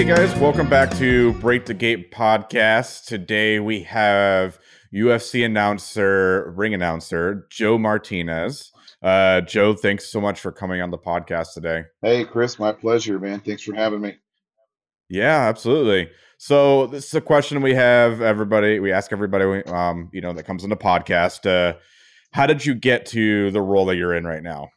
[0.00, 3.04] Hey guys, welcome back to Break the Gate podcast.
[3.04, 4.58] Today we have
[4.94, 8.72] UFC announcer, ring announcer, Joe Martinez.
[9.02, 11.82] Uh, Joe, thanks so much for coming on the podcast today.
[12.00, 13.40] Hey, Chris, my pleasure, man.
[13.40, 14.16] Thanks for having me.
[15.10, 16.10] Yeah, absolutely.
[16.38, 18.80] So this is a question we have everybody.
[18.80, 21.44] We ask everybody, um, you know, that comes on the podcast.
[21.44, 21.76] Uh,
[22.32, 24.70] how did you get to the role that you're in right now?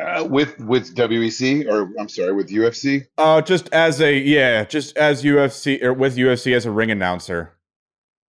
[0.00, 3.06] Uh, with with WEC or I'm sorry, with UFC.
[3.16, 7.52] Uh, just as a yeah, just as UFC or with UFC as a ring announcer.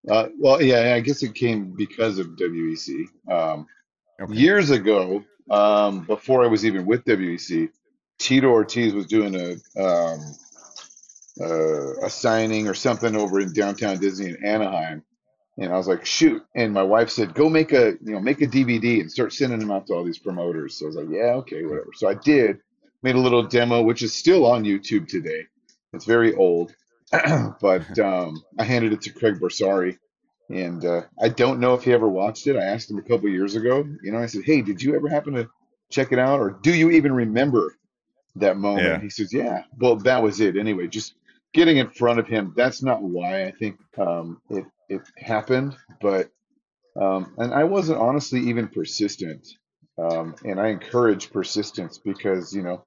[0.09, 3.05] Uh, well, yeah, I guess it came because of WEC.
[3.31, 3.67] Um,
[4.21, 4.33] Okay.
[4.33, 7.69] years ago, um, before I was even with WEC,
[8.17, 10.19] Tito Ortiz was doing a um,
[11.39, 15.03] uh, a signing or something over in downtown Disney in Anaheim,
[15.57, 16.43] and I was like, shoot!
[16.55, 19.59] And my wife said, go make a you know make a DVD and start sending
[19.59, 20.77] them out to all these promoters.
[20.77, 21.91] So I was like, yeah, okay, whatever.
[21.95, 22.59] So I did,
[23.03, 25.45] made a little demo, which is still on YouTube today.
[25.93, 26.73] It's very old,
[27.11, 29.97] but um, I handed it to Craig Bersari.
[30.49, 32.55] And uh, I don't know if he ever watched it.
[32.55, 33.85] I asked him a couple years ago.
[34.01, 35.47] You know, I said, "Hey, did you ever happen to
[35.91, 37.75] check it out, or do you even remember
[38.37, 38.99] that moment?" Yeah.
[38.99, 40.57] He says, "Yeah." Well, that was it.
[40.57, 41.13] Anyway, just
[41.53, 42.53] getting in front of him.
[42.55, 46.29] That's not why I think um, it it happened, but
[46.99, 49.47] um, and I wasn't honestly even persistent.
[49.97, 52.85] Um, and I encourage persistence because you know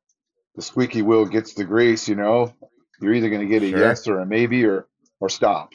[0.57, 2.09] the squeaky wheel gets the grease.
[2.09, 2.55] You know,
[3.01, 3.79] you're either going to get a Sure.
[3.79, 4.87] yes or a maybe or
[5.21, 5.71] or stop.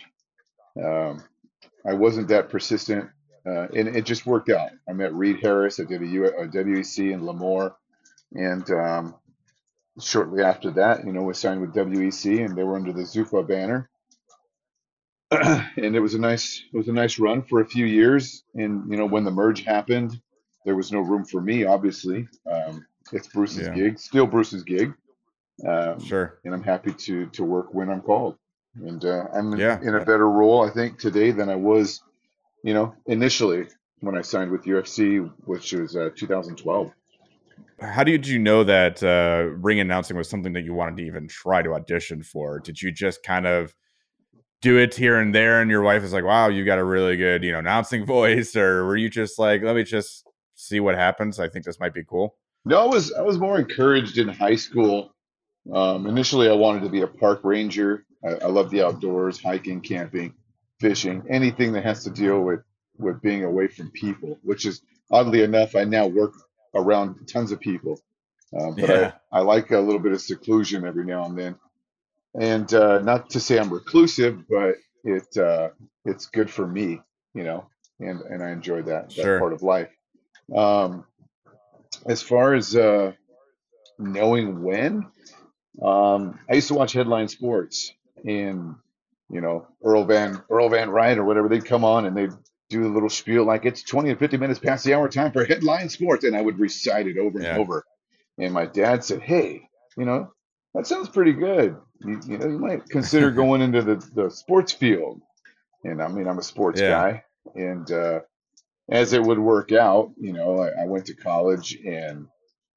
[0.83, 1.23] Um,
[1.85, 3.09] I wasn't that persistent,
[3.45, 4.69] uh, and it just worked out.
[4.89, 5.79] I met Reed Harris.
[5.79, 7.73] I did a, U- a WEC in Lemoore,
[8.33, 9.15] and um,
[10.01, 13.47] shortly after that, you know, was signed with WEC, and they were under the Zuffa
[13.47, 13.89] banner.
[15.31, 18.43] and it was a nice, it was a nice run for a few years.
[18.55, 20.19] And you know, when the merge happened,
[20.65, 21.65] there was no room for me.
[21.65, 23.73] Obviously, um, it's Bruce's Yeah.
[23.73, 24.93] gig, still Bruce's gig.
[25.67, 26.39] Um, Sure.
[26.45, 28.37] and I'm happy to to work when I'm called.
[28.75, 29.79] And uh, I'm in- Yeah.
[29.81, 32.01] in a better role, I think, today than I was,
[32.63, 33.67] you know, initially
[34.01, 36.91] when I signed with UFC, which was uh, 2012.
[37.79, 41.27] How did you know that uh, ring announcing was something that you wanted to even
[41.27, 42.59] try to audition for?
[42.59, 43.73] Did you just kind of
[44.61, 47.15] do it here and there, and your wife is like, "Wow, you got a really
[47.17, 50.95] good, you know, announcing voice," or were you just like, "Let me just see what
[50.95, 51.39] happens.
[51.39, 52.35] I think this might be cool."
[52.65, 55.13] No, I was I was more encouraged in high school.
[55.73, 58.05] Um, initially, I wanted to be a park ranger.
[58.23, 60.33] I, I love the outdoors, hiking, camping,
[60.79, 62.61] fishing, anything that has to deal with
[62.97, 64.39] with being away from people.
[64.43, 64.81] Which is
[65.11, 66.33] oddly enough, I now work
[66.75, 67.99] around tons of people,
[68.59, 69.11] um, but Yeah.
[69.31, 71.55] I, I like a little bit of seclusion every now and then.
[72.39, 75.69] And uh, not to say I'm reclusive, but it uh,
[76.05, 77.01] it's good for me,
[77.33, 77.67] you know,
[77.99, 79.39] and and I enjoy that that Sure.
[79.39, 79.89] part of life.
[80.55, 81.05] Um,
[82.05, 83.13] as far as uh,
[83.97, 85.07] knowing when,
[85.81, 87.91] um, I used to watch Headline Sports,
[88.25, 88.75] and
[89.29, 91.49] you know Earl Van Earl Van Wright or whatever.
[91.49, 92.31] They'd come on and they'd
[92.69, 95.45] do a little spiel like it's 20 and 50 minutes past the hour time for
[95.45, 97.51] Headline Sports, and I would recite it over Yeah.
[97.53, 97.83] and over.
[98.37, 100.31] And my dad said, "Hey, you know
[100.77, 101.77] that sounds pretty good.
[102.05, 105.21] You, you know you might consider going into the the sports field."
[105.83, 106.89] And I mean I'm a sports Yeah.
[106.89, 107.23] guy,
[107.55, 108.21] and uh,
[108.89, 112.27] as it would work out, you know, I, I went to college and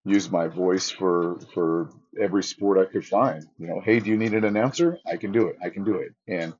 [0.04, 1.90] used my voice for for
[2.20, 3.44] every sport I could find.
[3.58, 4.98] You know, hey, do you need an announcer?
[5.06, 5.56] I can do it.
[5.64, 6.14] I can do it.
[6.28, 6.54] And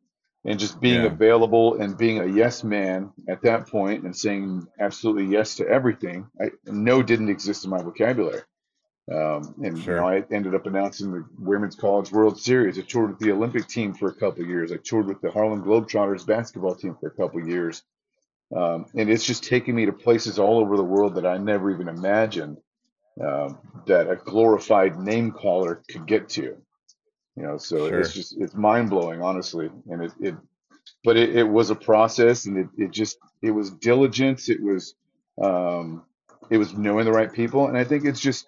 [0.45, 1.07] and just being Yeah.
[1.07, 6.29] available and being a yes man at that point and saying absolutely yes to everything.
[6.41, 8.43] I no didn't exist in my vocabulary.
[9.11, 9.95] Um, and Sure.
[9.97, 12.79] you know, I ended up announcing the Women's College World Series.
[12.79, 14.71] I toured with the Olympic team for a couple of years.
[14.71, 17.83] I toured with the Harlem Globetrotters basketball team for a couple of years.
[18.55, 21.71] Um, and it's just taken me to places all over the world that I never
[21.71, 22.59] even imagined
[23.21, 26.57] um, that a glorified name caller could get to.
[27.37, 28.01] You know, so Sure.
[28.01, 29.71] it's just it's mind blowing, honestly.
[29.89, 30.35] And it, it
[31.05, 34.49] but it, it was a process, and it, it just it was diligence.
[34.49, 34.95] It was
[35.41, 36.05] um,
[36.51, 38.47] it was knowing the right people, and I think it's just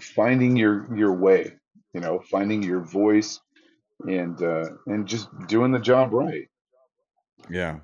[0.00, 1.52] finding your your way.
[1.94, 3.40] You know, finding your voice,
[4.00, 6.48] and uh, and just doing the job right.
[7.50, 7.78] Yeah,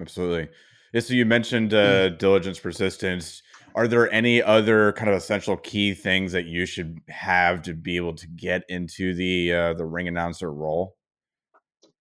[0.00, 0.48] absolutely.
[0.92, 3.42] Yeah, so you mentioned uh, diligence, persistence.
[3.74, 7.96] Are there any other kind of essential key things that you should have to be
[7.96, 10.96] able to get into the uh, the ring announcer role?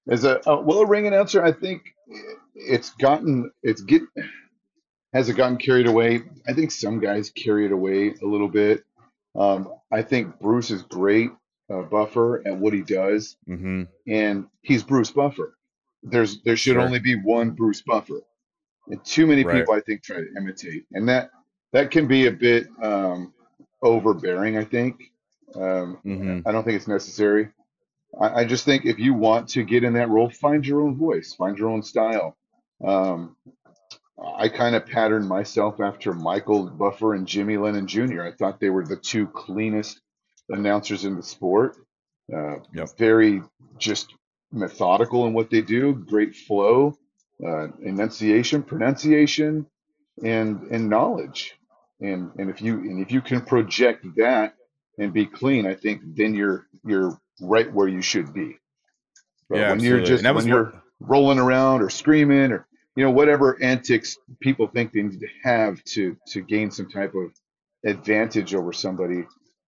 [0.09, 1.83] As a uh, well, a ring announcer, I think
[2.55, 4.01] it's gotten it's get
[5.13, 6.21] has it gotten carried away?
[6.47, 8.83] I think some guys carry it away a little bit.
[9.39, 11.31] Um, I think Bruce is great,
[11.71, 15.57] uh, Buffer, at what he does, hmm and he's Bruce Buffer.
[16.03, 16.85] There's there should Sure.
[16.85, 18.21] only be one Bruce Buffer,
[18.87, 19.61] and too many Right.
[19.61, 21.31] people I think try to imitate, and that
[21.73, 23.33] that can be a bit um,
[23.83, 24.57] overbearing.
[24.57, 25.11] I think
[25.55, 27.49] um, hmm I don't think it's necessary.
[28.19, 30.97] I, I just think if you want to get in that role, find your own
[30.97, 32.37] voice, find your own style.
[32.83, 33.35] Um,
[34.21, 38.23] I kind of patterned myself after Michael Buffer and Jimmy Lennon Jr.
[38.23, 39.99] I thought they were the two cleanest
[40.49, 41.77] announcers in the sport.
[42.33, 42.97] Uh, Yep.
[42.97, 43.41] very
[43.77, 44.13] just
[44.51, 46.95] methodical in what they do, great flow,
[47.45, 49.65] uh, enunciation, pronunciation,
[50.23, 51.55] and and knowledge.
[52.01, 54.53] And and if you and if you can project that
[54.97, 58.57] and be clean, I think then you're you're right where you should be.
[59.49, 62.67] But Yeah, when you're just when you're rolling around or screaming or
[62.99, 67.13] you know whatever antics people think they need to have to to gain some type
[67.15, 67.31] of
[67.85, 69.23] advantage over somebody,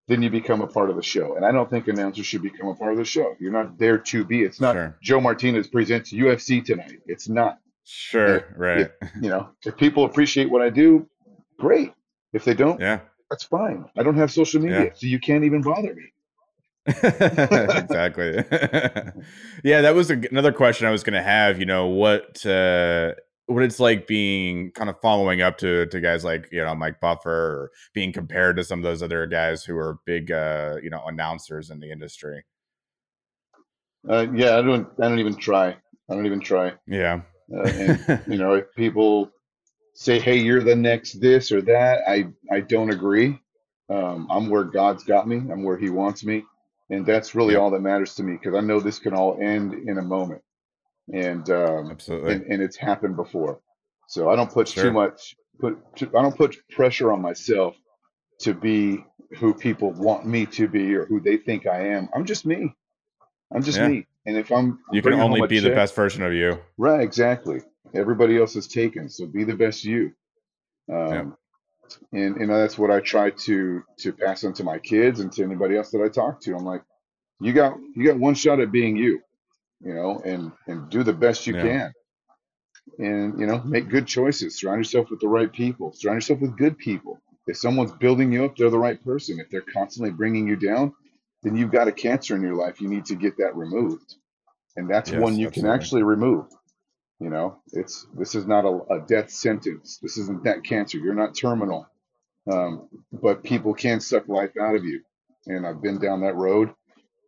[0.09, 1.35] then you become a part of the show.
[1.37, 3.35] And I don't think announcers should become a part of the show.
[3.39, 4.41] You're not there to be.
[4.41, 4.97] It's not sure.
[5.01, 6.99] Joe Martinez presents UFC tonight.
[7.05, 7.59] It's not.
[7.85, 8.91] Sure, right.
[9.21, 11.07] you know if people appreciate what I do,
[11.57, 11.93] great.
[12.33, 12.99] If they don't, Yeah.
[13.29, 13.85] that's fine.
[13.97, 14.89] I don't have social media, Yeah.
[14.93, 16.07] so you can't even bother me.
[16.87, 18.33] exactly.
[19.63, 21.59] yeah, that was a, another question I was going to have.
[21.59, 23.13] You know what uh,
[23.45, 26.99] what it's like being kind of following up to to guys like you know Mike
[26.99, 30.89] Buffer, or being compared to some of those other guys who are big uh, you
[30.89, 32.43] know announcers in the industry.
[34.09, 34.87] Uh, yeah, I don't.
[34.99, 35.69] I don't even try.
[36.09, 36.73] I don't even try.
[36.87, 37.21] Yeah.
[37.53, 39.31] Uh, and you know, if people
[39.93, 43.39] say, "Hey, you're the next this or that," I I don't agree.
[43.89, 45.35] Um, I'm where God's got me.
[45.35, 46.43] I'm where He wants me,
[46.91, 49.73] and that's really all that matters to me because I know this can all end
[49.73, 50.43] in a moment,
[51.11, 52.33] and um, Absolutely.
[52.33, 53.59] and and it's happened before.
[54.07, 57.75] So I don't put too much put too, I don't put pressure on myself
[58.39, 59.03] to be
[59.37, 62.09] who people want me to be or who they think I am.
[62.13, 62.75] I'm just me.
[63.53, 63.87] I'm just Yeah.
[63.87, 64.07] me.
[64.25, 66.59] And if I'm, I'm You can only be the best version of you.
[66.77, 67.01] right?
[67.01, 67.61] Exactly.
[67.93, 70.11] Everybody else is taken, so be the best you.
[70.91, 71.37] Um,
[72.13, 75.43] and and that's what I try to to pass on to my kids and to
[75.43, 76.55] anybody else that I talk to.
[76.55, 76.83] I'm like,
[77.41, 79.21] you got you got one shot at being you,
[79.81, 81.63] you know, and and do the best you Yeah.
[81.63, 81.93] can,
[82.99, 84.59] and you know, make good choices.
[84.59, 85.93] Surround yourself with the right people.
[85.93, 87.19] Surround yourself with good people.
[87.47, 89.39] If someone's building you up, they're the right person.
[89.39, 90.93] If they're constantly bringing you down,
[91.43, 92.81] then you've got a cancer in your life.
[92.81, 94.15] You need to get that removed,
[94.77, 96.47] and that's one Yes, you can actually remove.
[97.21, 99.99] You know, it's this is not a, a death sentence.
[100.01, 100.97] This isn't that cancer.
[100.97, 101.85] You're not terminal.
[102.51, 105.01] Um, but people can suck life out of you.
[105.45, 106.71] And I've been down that road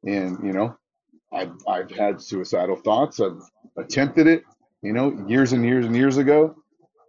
[0.03, 0.75] and, you know,
[1.31, 3.19] I've, I've had suicidal thoughts.
[3.19, 3.39] I've
[3.77, 4.43] attempted it,
[4.81, 6.55] you know, years and years and years ago.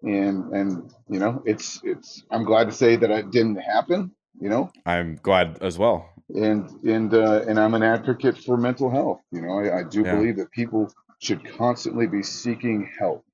[0.02, 4.50] And, and, you know, it's, it's, I'm glad to say that it didn't happen, you
[4.50, 6.10] know, I'm glad as well.
[6.34, 9.20] and, and, uh, and I'm an advocate for mental health.
[9.32, 10.16] You know, I, I do Yeah.
[10.16, 13.24] believe that people should constantly be seeking help,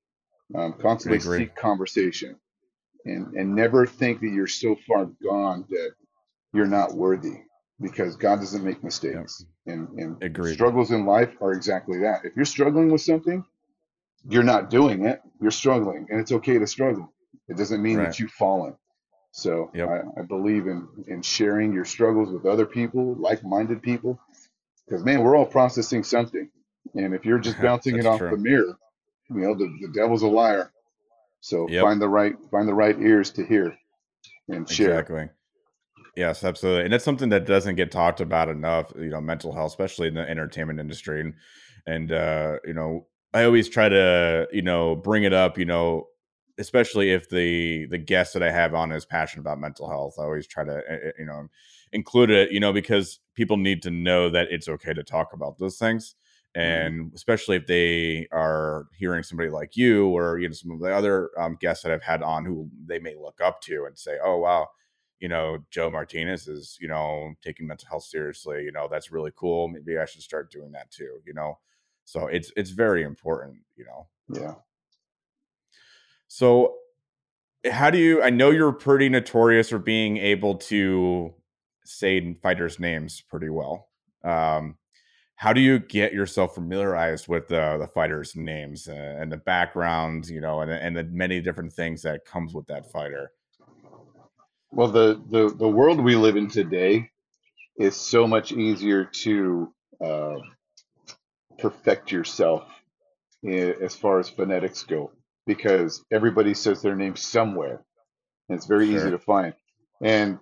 [0.55, 2.37] um, constantly seek conversation
[3.06, 5.93] and, and never think that you're so far gone that
[6.55, 7.43] you're not worthy
[7.81, 8.85] because God doesn't make Yep.
[8.85, 9.44] mistakes.
[9.67, 10.55] And, and Agreed.
[10.55, 12.25] struggles in life are exactly that.
[12.25, 13.44] If you're struggling with something,
[14.29, 17.12] you're not doing it, you're struggling, and it's okay to struggle.
[17.49, 18.09] It doesn't mean Right.
[18.09, 18.77] that you've fallen.
[19.32, 19.88] So Yep.
[19.88, 24.21] I, I believe in, in sharing your struggles with other people, like minded people,
[24.87, 26.50] because man, we're all processing something.
[26.94, 28.31] And if you're just bouncing it off true.
[28.31, 28.77] the mirror,
[29.31, 30.72] you know, the, the devil's a liar.
[31.41, 31.82] So Yep.
[31.82, 33.77] find the right find the right ears to hear
[34.49, 34.91] and share.
[34.91, 35.29] Exactly.
[36.17, 36.84] Yes, absolutely.
[36.84, 40.15] And that's something that doesn't get talked about enough, you know, mental health, especially in
[40.15, 41.20] the entertainment industry.
[41.20, 41.34] And,
[41.87, 46.08] and uh, you know, I always try to, you know, bring it up, you know,
[46.58, 50.17] especially if the the guest that I have on is passionate about mental health.
[50.19, 51.49] I always try to, uh, uh, you know,
[51.93, 55.58] include it, you know, because people need to know that it's okay to talk about
[55.58, 56.17] those things.
[56.64, 56.90] Mhm.
[56.90, 60.92] And especially if they are hearing somebody like you or you know some of the
[60.92, 64.19] other um, guests that I've had on who they may look up to and say,
[64.22, 64.69] "Oh wow,
[65.20, 68.64] you know, Joe Martinez is, you know, taking mental health seriously.
[68.64, 69.69] You know, that's really cool.
[69.69, 71.58] Maybe I should start doing that too, you know.
[72.04, 74.08] So it's it's very important, you know.
[74.28, 74.54] Yeah.
[76.28, 76.76] So
[77.70, 81.34] how do you I know you're pretty notorious for being able to
[81.84, 83.88] say fighters' names pretty well.
[84.24, 84.78] Um
[85.41, 90.31] how do you get yourself familiarized with the the fighters' names uh, and the backgrounds,
[90.31, 93.32] you know, and and the many different things that comes with that fighter?
[94.70, 97.09] Well, the, the, the world we live in today
[97.79, 99.73] is so much easier to
[100.05, 100.37] uh,
[101.59, 102.69] perfect yourself
[103.43, 105.11] as far as phonetics go
[105.47, 107.82] because everybody says their name somewhere
[108.49, 109.55] and it's very easy to find.
[110.03, 110.39] And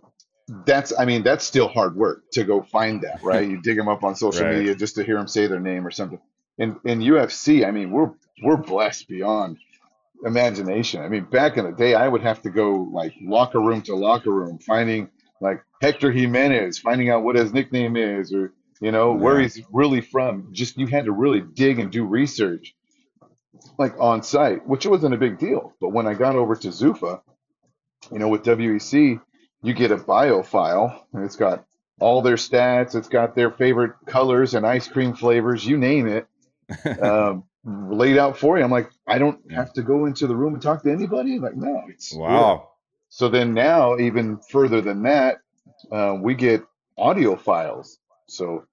[0.48, 0.60] Hmm.
[0.66, 3.48] that's, I mean, that's still hard work to go find that, right?
[3.50, 4.56] You dig them up on social Right.
[4.56, 6.20] media just to hear them say their name or something.
[6.58, 8.10] In, in UFC, I mean, we're,
[8.42, 9.58] we're blessed beyond
[10.24, 11.02] imagination.
[11.02, 13.94] I mean, back in the day, I would have to go like locker room to
[13.94, 19.12] locker room, finding like Hector Jimenez, finding out what his nickname is, or you know,
[19.12, 20.48] where he's really from.
[20.52, 22.74] Just you had to really dig and do research,
[23.78, 25.72] like on site, which wasn't a big deal.
[25.80, 27.20] But when I got over to Zuffa,
[28.10, 29.20] you know, with WEC,
[29.62, 31.64] you get a bio file and it's got
[32.00, 36.28] all their stats, it's got their favorite colors and ice cream flavors, you name it,
[37.02, 38.64] um, laid out for you.
[38.64, 41.38] I'm like, I don't have to go into the room and talk to anybody.
[41.38, 42.14] Like, no, it's.
[42.14, 42.70] Wow.
[43.08, 45.38] So then now, even further than that,
[45.90, 46.62] uh, we get
[46.96, 47.98] audio files.
[48.26, 48.64] So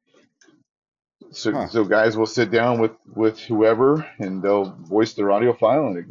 [1.31, 1.67] so Huh.
[1.67, 5.97] so guys will sit down with with whoever and they'll voice their audio file and
[5.97, 6.05] it,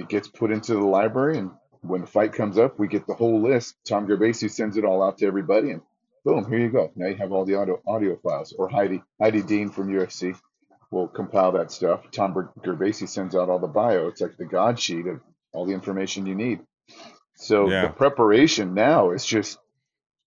[0.00, 1.50] it gets put into the library and
[1.88, 3.76] when the fight comes up we get the whole list.
[3.86, 5.82] Tom gerbasi sends it all out to everybody and
[6.24, 6.90] boom here you go.
[6.96, 8.52] Now you have all the audio audio files.
[8.58, 10.36] Or heidi heidi dean from ufc
[10.90, 12.10] will compile that stuff.
[12.12, 14.08] Tom Ger- gerbasi sends out all the bio.
[14.08, 15.20] It's like the god sheet of
[15.52, 16.60] all the information you need.
[17.36, 19.58] So the preparation now is just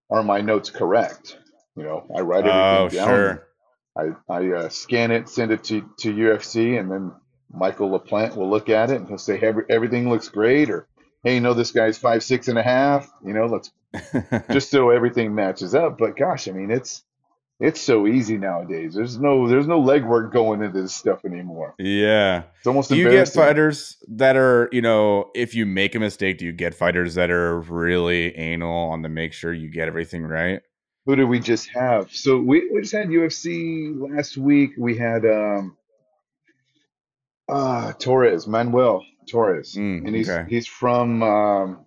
[0.09, 1.37] are my notes correct?
[1.75, 3.07] You know i write everything Oh, down.
[3.07, 3.47] sure.
[3.97, 7.11] I, I uh, scan it, send it to, to UFC, and then
[7.51, 10.87] Michael LaPlante will look at it and he'll say, Every, everything looks great, or
[11.23, 13.71] hey, you know, this guy's five, six and a half, you know, let's
[14.51, 15.97] just so everything matches up.
[15.97, 17.03] But gosh, I mean, it's
[17.59, 18.93] it's so easy nowadays.
[18.93, 21.75] There's no there's no legwork going into this stuff anymore.
[21.77, 22.43] yeah.
[22.57, 26.37] It's almost Do you get fighters that are, you know, if you make a mistake,
[26.37, 30.25] do you get fighters that are really anal on to make sure you get everything
[30.25, 30.61] right?
[31.05, 32.13] Who did we just have?
[32.13, 34.71] So we, we just had UFC last week.
[34.77, 35.75] We had um
[37.49, 39.75] uh Torres, Manuel Torres.
[39.75, 40.45] Mm, and he's okay.
[40.49, 41.85] he's from um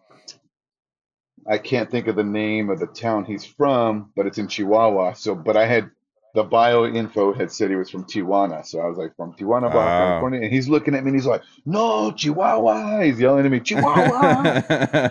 [1.46, 5.14] I can't think of the name of the town he's from, but it's in Chihuahua.
[5.14, 5.90] So, but I had
[6.34, 8.64] the bio info had said he was from Tijuana.
[8.64, 9.98] So I was like, from Tijuana, Baja Oh.
[9.98, 10.40] California.
[10.42, 13.00] And he's looking at me and he's like, no, Chihuahua.
[13.02, 14.62] He's yelling at me, Chihuahua.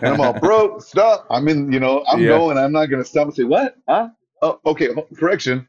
[0.02, 1.28] and I'm all, bro, stop.
[1.30, 2.30] I'm in, you know, I'm Yeah.
[2.30, 2.58] going.
[2.58, 3.76] I'm not going to stop and say, what?
[3.88, 4.10] Huh?
[4.42, 4.88] Oh, okay.
[5.18, 5.68] Correction.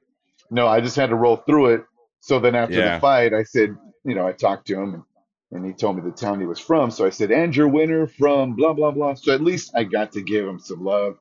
[0.50, 1.84] No, I just had to roll through it.
[2.20, 2.94] So then after Yeah.
[2.94, 5.02] the fight, I said, you know, I talked to him and,
[5.52, 6.90] and he told me the town he was from.
[6.90, 9.14] So I said, and your winner from blah, blah, blah.
[9.14, 11.18] So at least I got to give him some love,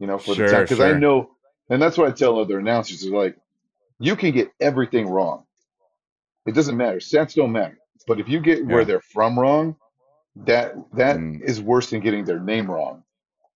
[0.00, 0.62] you know, for Sure, the town.
[0.62, 1.30] Because I know,
[1.70, 3.36] and that's what I tell other announcers is like,
[4.00, 5.46] you can get everything wrong.
[6.46, 6.98] It doesn't matter.
[6.98, 7.78] Stats don't matter.
[8.06, 9.76] But if you get where they're from wrong,
[10.36, 11.64] that that is Mm.
[11.64, 13.04] worse than getting their name wrong.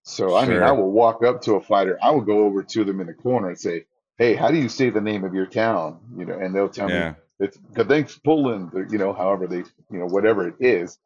[0.03, 1.99] So I mean, I will walk up to a fighter.
[2.01, 3.85] I will go over to them in the corner and say,
[4.17, 6.89] "Hey, how do you say the name of your town?" You know, and they'll tell
[6.89, 7.09] me
[7.39, 7.45] Yeah.
[7.47, 10.97] it's Gdańsk, Poland, or, you know, however they, you know, whatever it is.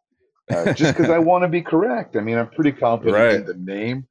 [0.52, 2.16] Uh, just because I want to be correct.
[2.18, 3.36] I mean, I'm pretty confident Right.
[3.36, 4.08] in the name,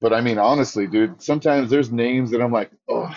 [0.00, 3.10] but I mean, honestly, dude, sometimes there's names that I'm like, oh,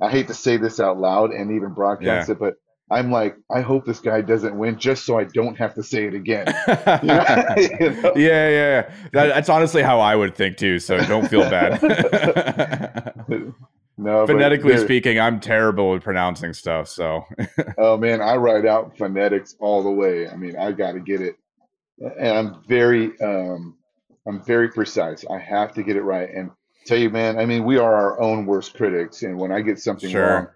[0.00, 2.54] I hate to say this out loud and even broadcast it, but
[2.90, 6.06] I'm like, I hope this guy doesn't win just so I don't have to say
[6.06, 6.46] it again.
[7.02, 7.24] You know?
[7.80, 8.12] You know?
[8.16, 8.90] yeah, yeah, yeah.
[9.12, 10.78] That, that's honestly how I would think too.
[10.78, 11.80] So don't feel bad.
[14.00, 16.88] No, Phonetically speaking, I'm terrible with pronouncing stuff.
[16.88, 17.24] So
[17.78, 20.26] Oh man, I write out phonetics all the way.
[20.26, 21.36] I mean, I got to get it,
[22.18, 23.76] and I'm very, um,
[24.26, 25.24] I'm very precise.
[25.30, 26.30] I have to get it right.
[26.34, 26.50] And
[26.86, 29.22] tell you, man, I mean, we are our own worst critics.
[29.22, 30.26] And when I get something Sure.
[30.26, 30.48] wrong,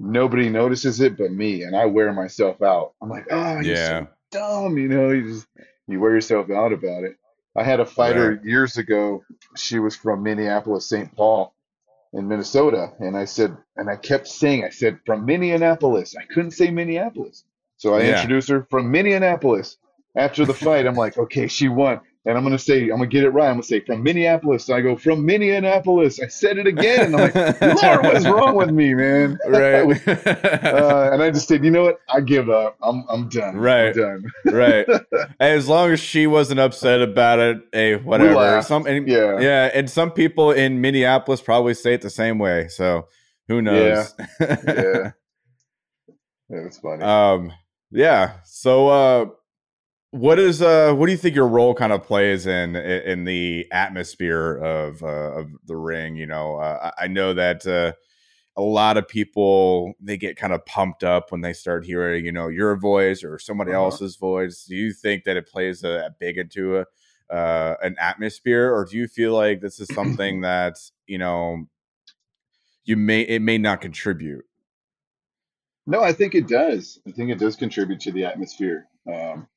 [0.00, 2.94] nobody notices it but me, and I wear myself out.
[3.00, 4.76] I'm like, oh, you're yeah, so dumb.
[4.76, 5.46] You know, you just
[5.86, 7.16] you wear yourself out about it.
[7.56, 9.22] I had a fighter years ago.
[9.56, 11.14] She was from Minneapolis, St.
[11.14, 11.54] Paul,
[12.12, 16.14] in Minnesota, and I said, and I kept saying, I said from Minneapolis.
[16.16, 17.44] I couldn't say Minneapolis,
[17.78, 18.14] so I Yeah.
[18.14, 19.78] introduced her from Minneapolis.
[20.14, 22.00] After the fight, I'm like, okay, she won.
[22.24, 23.46] And I'm gonna say, I'm gonna get it right.
[23.48, 24.70] I'm gonna say from Minneapolis.
[24.70, 26.20] I go from Minneapolis.
[26.20, 29.38] I said it again, and I'm like, Lord, what's wrong with me, man?
[29.48, 32.00] right, uh, and I just said, you know what?
[32.08, 32.76] I give up.
[32.80, 33.56] I'm I'm done.
[33.56, 33.88] Right.
[33.88, 34.24] I'm done.
[34.54, 34.86] right.
[35.40, 38.62] As long as she wasn't upset about it, hey, whatever.
[38.62, 39.40] Some, and, Yeah.
[39.40, 42.68] yeah, and some people in Minneapolis probably say it the same way.
[42.68, 43.08] So
[43.48, 44.14] who knows?
[44.40, 45.10] Yeah.
[46.48, 47.02] Yeah, it's funny.
[47.02, 47.52] um
[47.90, 49.24] yeah so uh
[50.12, 53.66] what is uh what do you think your role kind of plays in in the
[53.72, 55.06] atmosphere of uh,
[55.40, 57.92] of the ring you know uh, i know that uh
[58.56, 62.32] a lot of people they get kind of pumped up when they start hearing you
[62.32, 63.84] know your voice or somebody Uh-huh.
[63.84, 66.86] else's voice do you think that it plays a, a big into a
[67.34, 70.76] uh an atmosphere or do you feel like this is something that
[71.06, 71.64] you know
[72.84, 74.44] you may it may not contribute
[75.86, 77.00] No, I think it does.
[77.08, 78.86] I think it does contribute to the atmosphere.
[79.12, 79.48] Um,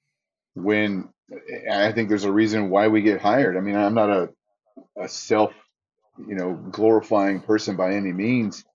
[0.55, 1.09] when
[1.71, 3.57] I think there's a reason why we get hired.
[3.57, 4.29] I mean, I'm not a
[4.97, 5.53] a self,
[6.17, 8.65] you know, glorifying person by any means,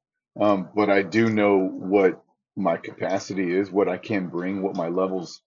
[0.40, 2.22] um, but I do know what
[2.56, 5.40] my capacity is, what I can bring, what my levels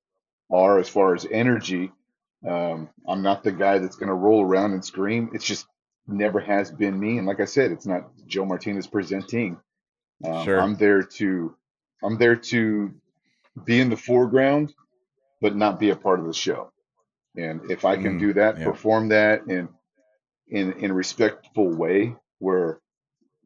[0.52, 1.92] are as far as energy.
[2.48, 5.30] Um, I'm not the guy that's going to roll around and scream.
[5.34, 5.66] It's just
[6.08, 7.18] never has been me.
[7.18, 9.58] And like I said, it's not Joe Martinez presenting.
[10.26, 10.60] Um, Sure.
[10.60, 11.56] I'm there to
[12.04, 12.94] I'm there to
[13.66, 14.74] be in the foreground,
[15.44, 16.72] but not be a part of the show.
[17.38, 18.64] And if I can Mm, do that, yeah.
[18.64, 19.70] perform that in
[20.50, 22.80] in in a respectful way, where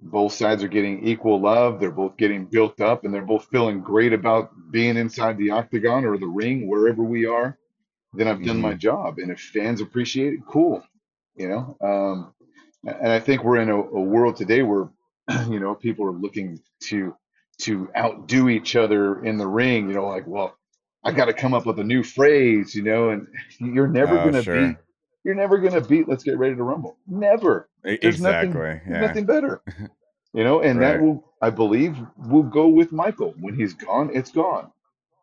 [0.02, 3.82] both sides are getting equal love, they're both getting built up, and they're both feeling
[3.82, 7.58] great about being inside the octagon or the ring, wherever we are,
[8.14, 9.20] then I've done my hmm job.
[9.20, 10.84] And if fans appreciate it, cool.
[11.36, 12.34] You know, um,
[12.86, 14.90] and I think we're in a, a world today where
[15.50, 17.16] you know people are looking to
[17.60, 19.90] to outdo each other in the ring.
[19.90, 20.56] You know, like, well,
[21.04, 22.76] I got to come up with a new phrase.
[22.76, 23.28] You know, and
[23.60, 24.78] you're never Oh, gonna beat.
[25.24, 26.08] You're never gonna beat.
[26.08, 26.98] Let's get ready to rumble.
[27.08, 27.70] Never.
[27.84, 28.50] There's nothing.
[28.50, 28.62] Exactly.
[28.62, 29.00] There's Yeah.
[29.08, 29.62] nothing better.
[30.34, 33.34] You know, and that will, I believe, will go with Michael.
[33.40, 34.72] When he's gone, it's gone.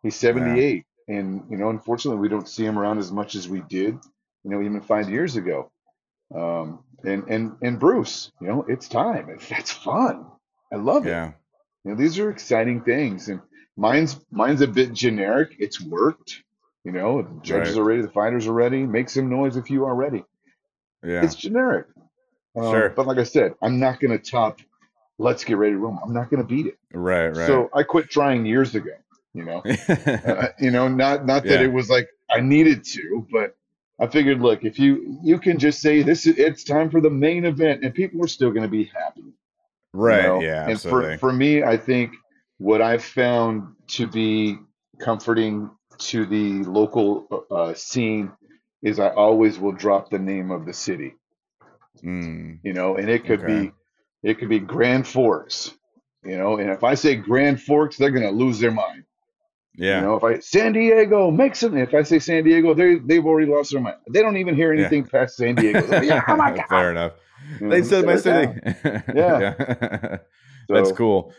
[0.02, 0.28] He's Yeah.
[0.31, 3.95] 78, and you know, unfortunately, we don't see him around as much as we did.
[4.43, 5.71] You know, even five years ago.
[6.35, 9.28] Um, and and and Bruce, you know, it's time.
[9.28, 10.26] It's that's fun.
[10.73, 11.11] I love it.
[11.11, 11.33] Yeah.
[11.85, 13.40] You know, these are exciting things, and
[13.76, 15.57] mine's mine's a bit generic.
[15.59, 16.43] It's worked.
[16.85, 17.81] You know, the judges Right.
[17.81, 18.85] are ready, the fighters are ready.
[18.85, 20.25] Make some noise if you are ready.
[21.02, 21.25] Yeah.
[21.25, 21.87] It's generic.
[22.57, 22.88] Um, Sure.
[22.90, 24.61] but like I said, I'm not going to top.
[25.19, 25.99] Let's get ready to room.
[26.04, 26.78] I'm not going to beat it.
[26.93, 27.28] Right.
[27.28, 27.47] Right.
[27.47, 28.90] So I quit trying years ago.
[29.33, 31.66] You know, uh, you know, not not that Yeah.
[31.66, 33.57] it was like I needed to, but
[33.99, 37.11] I figured, look, if you you can just say this, is it's time for the
[37.11, 39.23] main event, and people are still going to be happy.
[39.23, 39.35] you
[39.93, 40.23] Right.
[40.25, 40.40] know.
[40.40, 40.69] Yeah.
[40.69, 41.16] And for Absolutely.
[41.19, 42.12] for me, I think
[42.59, 44.59] what I've found to be
[45.01, 48.33] comforting to the local uh, scene
[48.83, 51.15] is I always will drop the name of the city.
[52.05, 52.59] Mm.
[52.63, 53.63] You know, and it could Okay.
[53.65, 53.73] be
[54.23, 55.73] it could be Grand Forks.
[56.25, 59.05] You know, and if I say Grand Forks, they're going to lose their mind.
[59.77, 59.85] Yeah.
[59.85, 60.01] You Yeah.
[60.03, 61.77] know, if I San Diego, make some.
[61.77, 63.97] If I say San Diego, they they've already lost their mind.
[64.11, 64.81] They don't even hear Yeah.
[64.81, 65.87] anything past San Diego.
[65.87, 67.12] Like, yeah, oh my Fair enough.
[67.61, 68.53] You They he said my city.
[69.14, 69.40] Yeah.
[69.59, 70.17] yeah.
[70.69, 71.33] That's cool.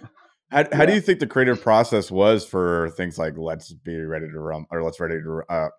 [0.55, 4.27] How, how do you think the creative process was for things like let's be ready
[4.29, 5.69] to run or let's ready to uh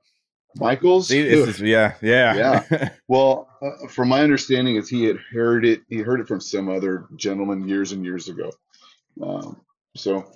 [0.56, 1.08] Michaels.
[1.08, 2.88] see this is yeah yeah Yeah.
[3.08, 5.82] Well, uh, from my understanding, is he had heard it.
[5.88, 8.52] He heard it from some other gentleman years and years ago.
[9.22, 9.60] Um,
[9.96, 10.30] so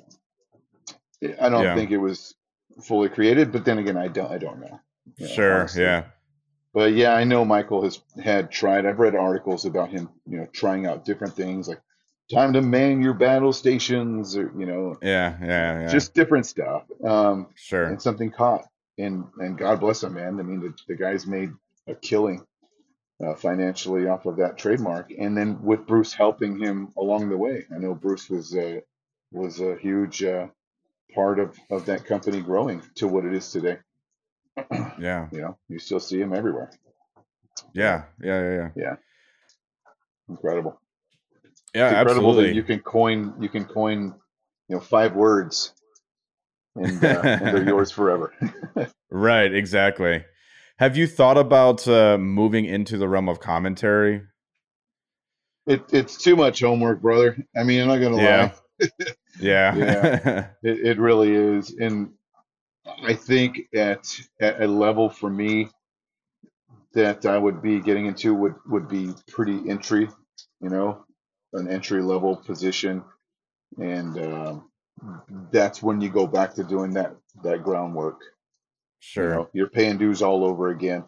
[1.41, 2.35] I don't yeah think it was
[2.83, 3.53] fully created.
[3.53, 4.31] But then again, I don't.
[4.31, 4.81] I don't know.
[5.19, 5.83] Know, sure honestly.
[5.83, 6.05] yeah
[6.73, 8.87] But yeah, I know Michael has had tried.
[8.87, 11.81] I've read articles about him, you know, trying out different things like
[12.33, 16.85] time to man your battle stations, or you know, yeah yeah yeah just different stuff.
[17.05, 18.65] Um, sure and something caught,
[18.99, 20.39] and and God bless him, man.
[20.39, 21.51] I mean, the, the guy's made
[21.87, 22.45] a killing
[23.25, 27.67] uh, financially off of that trademark, and then with Bruce helping him along the way.
[27.75, 28.83] I know Bruce was a
[29.33, 30.49] was a huge uh,
[31.15, 33.79] part of of that company growing to what it is today.
[34.99, 36.71] yeah You know, you still see him everywhere.
[37.73, 38.97] yeah yeah yeah yeah Yeah,
[40.29, 40.81] incredible.
[41.75, 44.15] Yeah It's incredible that you can coin you can coin
[44.69, 45.75] you know five words
[46.77, 48.33] and uh, and they're yours forever.
[49.11, 50.25] right exactly.
[50.79, 54.23] Have you thought about uh moving into the realm of commentary?
[55.67, 57.37] It it's too much homework, brother.
[57.57, 58.53] I mean, I'm not gonna yeah.
[58.81, 58.89] lie.
[59.41, 59.77] yeah.
[59.77, 62.11] Yeah, it, it really is, and
[63.05, 64.07] I think at
[64.41, 65.69] at a level for me
[66.93, 70.09] that I would be getting into would would be pretty entry,
[70.61, 71.05] you know,
[71.53, 73.05] an entry level position,
[73.79, 74.71] and um,
[75.53, 78.21] that's when you go back to doing that that groundwork.
[78.21, 78.27] You
[79.01, 81.05] sure know, you're paying dues all over again.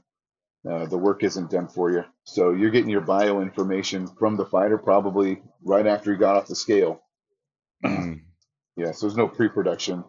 [0.68, 4.46] Uh, the work isn't done for you, so you're getting your bio information from the
[4.46, 7.02] fighter probably right after he got off the scale.
[7.84, 8.20] mm,
[8.76, 10.02] Yeah, so there's no pre-production,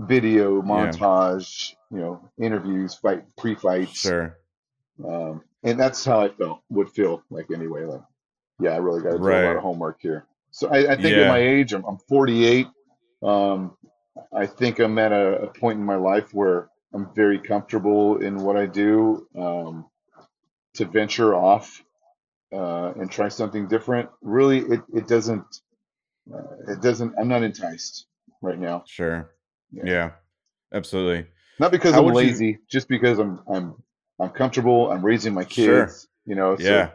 [0.00, 4.36] video, yeah montage, you know, interviews, fight, pre-fights, sure
[5.04, 7.84] um, and that's how I felt would feel like anyway.
[7.84, 8.02] Like,
[8.60, 10.26] yeah, I really got to do a lot of homework here.
[10.50, 12.66] So I, I think at my age, I'm, I'm 48.
[13.22, 13.76] Um,
[14.32, 18.36] I think I'm at a, a point in my life where I'm very comfortable in
[18.36, 19.26] what I do.
[19.36, 19.86] Um,
[20.74, 21.82] to venture off
[22.52, 25.44] uh, and try something different, really, it, it doesn't,
[26.32, 27.14] uh, it doesn't.
[27.18, 28.06] I'm not enticed
[28.40, 28.84] right now.
[28.86, 29.30] sure
[29.72, 29.82] Yeah.
[29.84, 30.10] yeah
[30.72, 31.26] absolutely
[31.58, 33.74] Not because how I'm would you lazy, just because I'm I'm
[34.20, 34.90] I'm comfortable.
[34.90, 36.56] I'm raising my sure kids, you know.
[36.56, 36.90] So yeah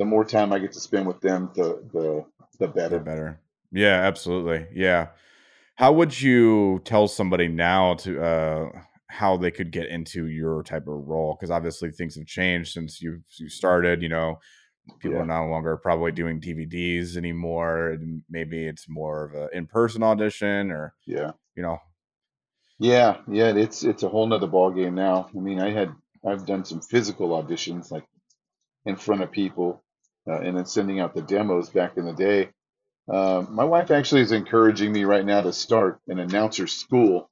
[0.00, 2.26] the more time I get to spend with them, the the
[2.60, 3.00] the the better.
[3.00, 3.40] better
[3.72, 4.66] yeah absolutely.
[4.74, 5.08] Yeah.
[5.76, 8.70] How would you tell somebody now to uh
[9.08, 11.36] how they could get into your type of role?
[11.38, 14.38] Because obviously things have changed since you you started you know
[15.00, 17.96] people Yeah, are no longer probably doing dvds anymore
[18.30, 21.78] maybe it's more of an in-person audition or yeah, you know.
[22.78, 23.54] Yeah, yeah.
[23.54, 25.28] It's it's a whole nother ball game now.
[25.36, 25.94] I mean, I had
[26.26, 28.06] I've done some physical auditions like
[28.86, 29.84] in front of people,
[30.30, 32.50] uh, and then sending out the demos back in the day.
[33.08, 37.28] Uh, my wife actually is encouraging me right now to start an announcer school,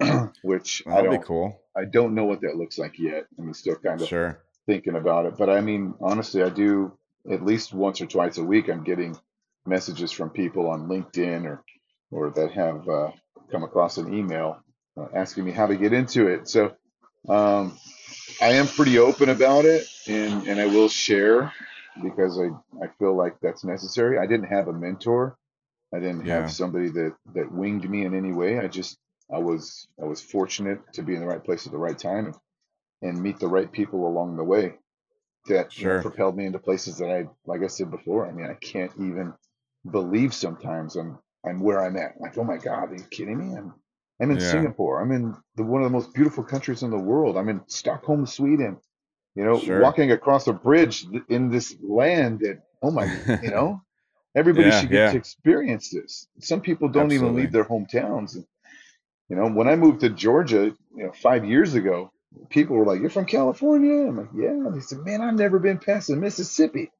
[0.42, 1.60] which I That'll be don't cool.
[1.76, 3.26] I don't know what that looks like yet.
[3.38, 4.38] I'm still kind of Sure.
[4.66, 5.36] thinking about it.
[5.36, 6.96] But I mean, honestly, I do
[7.30, 8.68] at least once or twice a week.
[8.68, 9.18] I'm getting
[9.66, 11.64] messages from people on LinkedIn or
[12.10, 13.10] or that have uh,
[13.50, 14.62] come across an email
[14.96, 16.48] uh, asking me how to get into it.
[16.48, 16.74] So
[17.28, 17.76] um,
[18.40, 21.52] I am pretty open about it, and and I will share
[22.02, 22.48] because I
[22.84, 24.18] I feel like that's necessary.
[24.18, 25.36] I didn't have a mentor.
[25.94, 26.26] I didn't Yeah.
[26.26, 28.58] have somebody that that winged me in any way.
[28.58, 28.98] I just
[29.32, 32.26] I was I was fortunate to be in the right place at the right time
[32.26, 32.36] and,
[33.02, 34.74] and meet the right people along the way
[35.48, 38.26] that you know, propelled me into places that I like I said before.
[38.28, 39.34] I mean, I can't even
[39.90, 42.20] believe sometimes I'm I'm where I'm at.
[42.20, 43.56] Like, oh my God, are you kidding me?
[43.56, 43.74] I'm
[44.20, 44.40] I'm in Yeah.
[44.40, 45.00] Singapore.
[45.02, 47.36] I'm in the one of the most beautiful countries in the world.
[47.36, 48.78] I'm in Stockholm, Sweden.
[49.34, 49.80] You know, Sure.
[49.80, 53.10] walking across a bridge in this land that oh my,
[53.40, 53.82] you know,
[54.36, 55.10] everybody Yeah, should get yeah.
[55.12, 56.26] to experience this.
[56.40, 58.34] Some people don't even leave their hometowns.
[58.36, 58.46] And,
[59.28, 62.12] you know, when I moved to Georgia, you know, five years ago,
[62.50, 65.58] people were like, "You're from California?" I'm like, "Yeah." And they said, "Man, I've never
[65.58, 66.90] been past the Mississippi."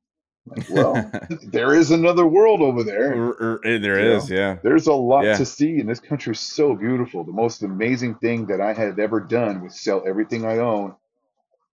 [0.47, 1.13] I'm like, well,
[1.43, 3.13] there is another world over there.
[3.13, 4.59] and R- r- eh, there You is, yeah.
[4.63, 5.37] There's a lot Yeah.
[5.37, 7.25] to see, and this country is so beautiful.
[7.25, 10.95] The most amazing thing that I had ever done was sell everything I own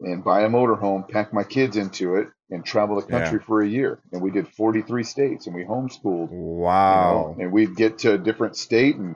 [0.01, 3.19] and buy a motorhome, pack my kids into it, and travel the Yeah.
[3.21, 3.99] country for a year.
[4.11, 6.31] And we did 43 states, and we homeschooled.
[6.31, 7.35] You know, Wow.
[7.39, 9.15] and we'd get to a different state, and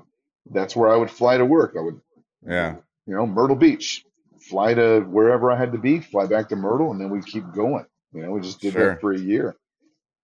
[0.49, 1.75] that's where I would fly to work.
[1.77, 2.01] I would,
[2.43, 2.77] Yeah.
[3.05, 4.05] you know, Myrtle Beach,
[4.49, 7.51] fly to wherever I had to be, fly back to Myrtle, and then we'd keep
[7.53, 7.85] going.
[8.13, 8.89] You know, we just did Sure.
[8.89, 9.55] that for a year.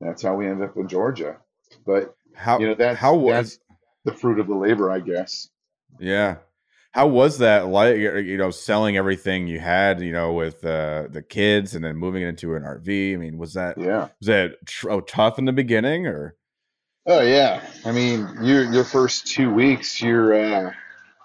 [0.01, 1.37] That's how we ended up in Georgia.
[1.85, 3.59] But How you know, that how was
[4.03, 5.49] the fruit of the labor, I guess.
[5.99, 6.37] Yeah.
[6.95, 11.21] How was that like you know selling everything you had, you know, with uh the
[11.21, 13.13] kids and then moving it into an RV?
[13.13, 14.08] I mean, was that Yeah.
[14.21, 16.38] was that tr- oh, tough in the beginning or
[17.08, 17.62] Oh yeah.
[17.86, 20.71] I mean, your your first two weeks, you're uh,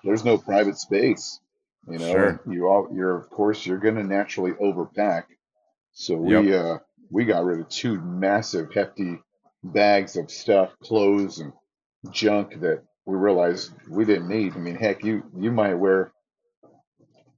[0.05, 1.41] there's no private space.
[1.89, 2.43] You know, Sure.
[2.47, 5.25] you all you're of course you're gonna naturally overpack.
[5.93, 6.55] So we Yep.
[6.55, 6.79] uh
[7.11, 9.21] we got rid of two massive hefty
[9.65, 11.53] bags of stuff, clothes and
[12.11, 14.55] junk that we realized we didn't need.
[14.55, 16.13] I mean, heck, you you might wear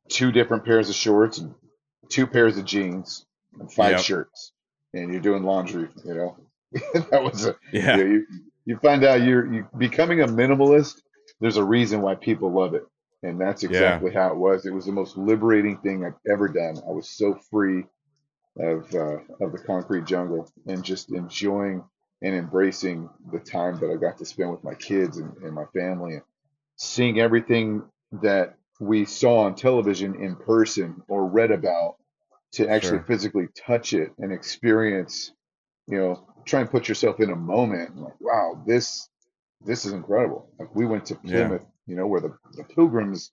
[0.09, 1.55] two different pairs of shorts and
[2.09, 3.27] two pairs of jeans
[3.59, 4.01] and five Yep.
[4.01, 4.53] shirts,
[4.95, 5.89] and you're doing laundry.
[6.05, 6.37] You know,
[7.11, 7.97] that was a Yeah.
[7.97, 8.27] yeah, you
[8.65, 11.01] you find out you're you becoming a minimalist.
[11.41, 12.87] There's a reason why people love it,
[13.23, 13.71] and that's Yeah.
[13.71, 14.67] exactly how it was.
[14.67, 16.79] It was the most liberating thing I've ever done.
[16.87, 17.85] I was so free
[18.59, 21.85] of uh, of the concrete jungle and just enjoying
[22.23, 25.67] and embracing the time that I got to spend with my kids and, and my
[25.75, 26.23] family, and
[26.77, 27.85] seeing everything
[28.23, 31.97] that we saw on television in person or read about
[32.53, 33.07] to actually Sure.
[33.07, 35.33] physically touch it and experience
[35.89, 37.97] you know, try and put yourself in a moment.
[37.99, 39.09] Like, wow, this
[39.67, 40.51] this is incredible.
[40.59, 41.31] Like we went to Yeah.
[41.33, 43.33] Plymouth, you know, where the, the pilgrims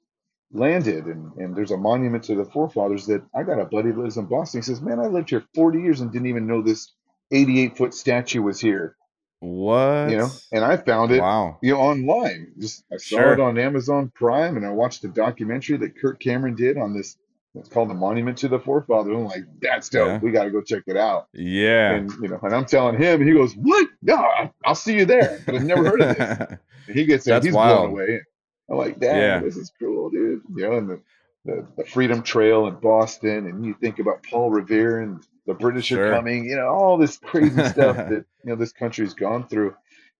[0.51, 3.99] landed, and and there's a monument to the forefathers that I got a buddy that
[3.99, 4.59] lives in Boston.
[4.61, 6.93] He says, man, I lived here 40 years and didn't even know this
[7.31, 8.95] 88 foot statue was here.
[9.41, 10.09] What?
[10.09, 11.21] You know, and I found it.
[11.21, 11.59] Wow.
[11.61, 12.51] You know, online.
[12.59, 13.33] Just I saw Sure.
[13.33, 17.15] it on Amazon Prime, and I watched the documentary that Kirk Cameron did on this.
[17.55, 19.15] It's called the Monument to the Forefathers.
[19.15, 20.07] I'm like, that's dope.
[20.07, 20.19] Yeah.
[20.19, 21.29] We got to go check it out.
[21.33, 21.93] Yeah.
[21.93, 23.87] And you know, and I'm telling him, he goes, "What?
[24.01, 24.23] No,
[24.65, 26.57] I'll see you there." But I've never heard of this.
[26.93, 27.91] He gets That's he's wild.
[27.91, 28.21] blown away.
[28.69, 29.39] I'm like, "Damn, Yeah.
[29.41, 31.01] this is cool, dude." You know, and the,
[31.49, 35.87] the the Freedom Trail in Boston, and you think about Paul Revere and the British
[35.87, 36.11] Sure.
[36.11, 36.45] are coming.
[36.45, 39.75] You know, all this crazy stuff that you know this country's gone through.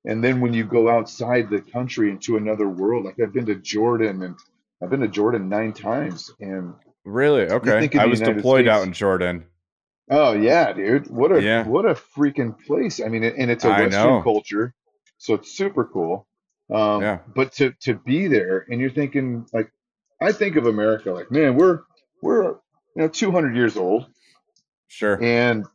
[0.06, 3.56] And then when you go outside the country into another world, like I've been to
[3.56, 4.36] Jordan, and
[4.82, 7.44] I've been to Jordan nine times, and really?
[7.44, 7.90] Okay.
[7.98, 9.46] I was United deployed out in Jordan.
[10.10, 11.10] Oh yeah, dude.
[11.10, 11.68] What a Yeah.
[11.68, 13.00] what a freaking place.
[13.00, 14.74] I mean, and it's a Western culture,
[15.18, 16.28] so it's super cool.
[16.74, 17.20] Um, Yeah.
[17.36, 19.72] but to to be there and you're thinking like
[20.22, 21.82] I think of America like, man, we're
[22.22, 22.58] we're you
[23.04, 24.08] know 200 years old
[24.88, 25.22] Sure.
[25.22, 25.66] and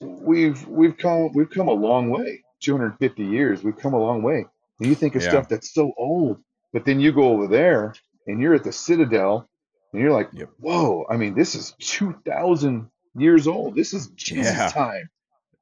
[0.00, 2.42] we've we've come we've come a long way.
[2.60, 4.46] 250 years, we've come a long way.
[4.80, 5.28] And you think of Yeah.
[5.30, 6.38] stuff that's so old,
[6.72, 7.94] but then you go over there
[8.26, 9.48] and you're at the Citadel
[9.92, 10.48] and you're like, Yep.
[10.58, 13.76] whoa, I mean, this is 2,000 years old.
[13.76, 14.68] This is Jesus Yeah.
[14.70, 15.10] time.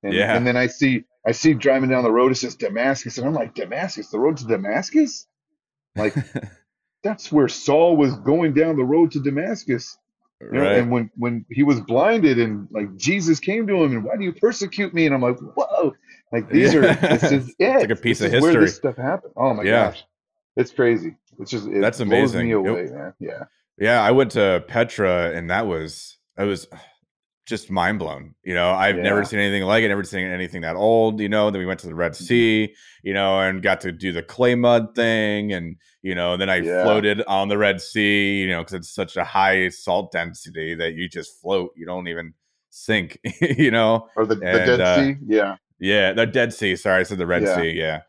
[0.05, 0.37] And, Yeah.
[0.37, 3.35] and then I see I see driving down the road, it says Damascus, and I'm
[3.35, 5.27] like, Damascus, the road to Damascus?
[5.97, 6.15] Like
[7.03, 9.97] that's where Saul was going down the road to Damascus.
[10.41, 10.77] You know, right.
[10.79, 14.25] and when when he was blinded and like Jesus came to him and why do
[14.25, 15.07] you persecute me?
[15.07, 15.95] And I'm like, whoa,
[16.33, 17.81] like these are this is it.
[17.81, 18.91] like a piece This of is Where this history.
[18.93, 19.33] stuff happened.
[19.37, 19.91] Oh my Yeah.
[19.91, 20.05] gosh,
[20.57, 21.15] it's crazy.
[21.39, 22.47] It's just it That's blows amazing.
[22.49, 23.15] me It- away, man.
[23.21, 23.45] Yeah,
[23.79, 26.67] Yeah, I went to Petra and that was I was
[27.53, 28.35] just mind blown.
[28.45, 29.03] You know, I've Yeah.
[29.03, 31.51] never seen anything like it, never seen anything that old, you know.
[31.51, 32.25] Then we went to the Red Mm-hmm.
[32.25, 35.53] Sea, you know, and got to do the clay mud thing.
[35.53, 36.83] And, you know, then I Yeah.
[36.83, 40.95] floated on the Red Sea, you know, because it's such a high salt density that
[40.95, 41.73] you just float.
[41.77, 42.33] You don't even
[42.71, 44.09] sink, you know.
[44.17, 45.17] Or the, the Dead uh, Sea?
[45.27, 45.57] Yeah.
[45.79, 46.75] Yeah, the Dead Sea.
[46.77, 47.57] Sorry, I said the Red Yeah.
[47.57, 47.71] Sea.
[47.73, 48.01] Yeah.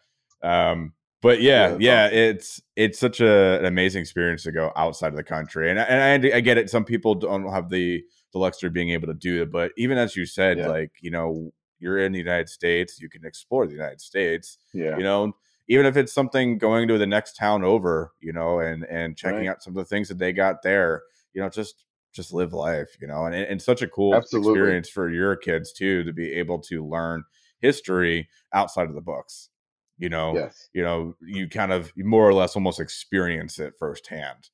[0.42, 2.18] Um, but yeah, Yeah, yeah, awesome.
[2.18, 6.26] it's it's such a, an amazing experience to go outside of the country, and and
[6.26, 6.70] I, I get it.
[6.70, 10.16] Some people don't have the the luxury being able to do it, but even as
[10.16, 10.66] you said, Yeah.
[10.66, 14.58] like you know, you're in the United States, you can explore the United States.
[14.74, 14.98] Yeah.
[14.98, 15.34] You know,
[15.68, 19.48] even if it's something going to the next town over, you know, and and checking
[19.48, 19.48] Right.
[19.48, 22.96] out some of the things that they got there, you know, just just live life,
[23.02, 24.34] you know, and and such a cool Absolutely.
[24.34, 27.24] experience for your kids too to be able to learn
[27.60, 29.50] history outside of the books.
[29.98, 30.70] You know, Yes.
[30.74, 34.50] you know, you kind of more or less almost experience it firsthand,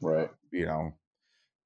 [0.00, 0.30] Right.
[0.50, 0.92] you know.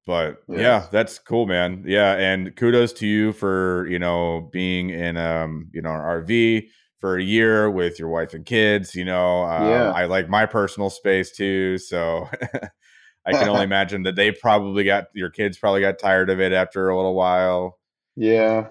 [0.05, 0.87] But yeah, Yes.
[0.89, 1.83] that's cool, man.
[1.87, 6.67] Yeah, and kudos to you for you know being in um you know an RV
[6.99, 8.95] for a year with your wife and kids.
[8.95, 9.91] You know, um, Yeah.
[9.91, 12.29] I like my personal space too, so
[13.25, 16.51] I can only imagine that they probably got your kids probably got tired of it
[16.53, 17.79] after a little while.
[18.15, 18.67] Yeah.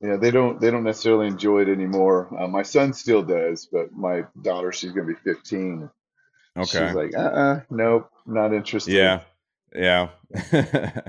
[0.00, 0.16] Yeah.
[0.16, 2.28] They don't they don't necessarily enjoy it anymore.
[2.38, 5.90] Uh, my son still does, but my daughter, she's gonna be 15.
[6.56, 6.86] Okay.
[6.86, 8.92] She's like, uh uh, nope, not interested.
[8.92, 9.20] Yeah.
[9.76, 10.10] Yeah.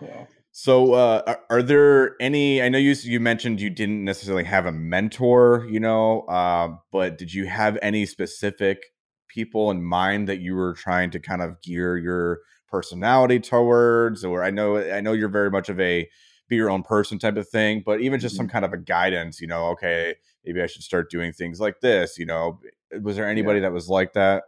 [0.00, 0.26] Yeah.
[0.54, 2.60] So, uh, are, are there any?
[2.62, 7.16] I know you you mentioned you didn't necessarily have a mentor, you know, uh, but
[7.16, 8.82] did you have any specific
[9.28, 14.24] people in mind that you were trying to kind of gear your personality towards?
[14.24, 16.08] Or I know I know you're very much of a
[16.48, 18.48] be your own person type of thing, but even just some Mm-hmm.
[18.48, 22.18] kind of a guidance, you know, okay, maybe I should start doing things like this,
[22.18, 22.60] you know.
[23.00, 24.42] Was there anybody that was like that?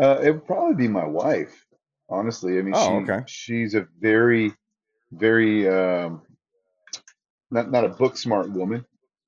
[0.00, 1.66] Uh, it would probably be my wife,
[2.12, 2.58] honestly.
[2.58, 3.24] I mean, Oh, she okay.
[3.26, 4.52] she's a very,
[5.12, 6.22] very um,
[7.50, 8.84] not not a book smart woman,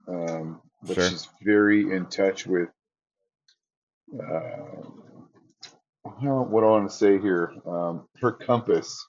[0.08, 1.08] um, but Sure.
[1.08, 2.68] she's very in touch with
[4.14, 4.82] uh,
[6.02, 7.52] what do I want to say here?
[7.66, 9.06] Um, her compass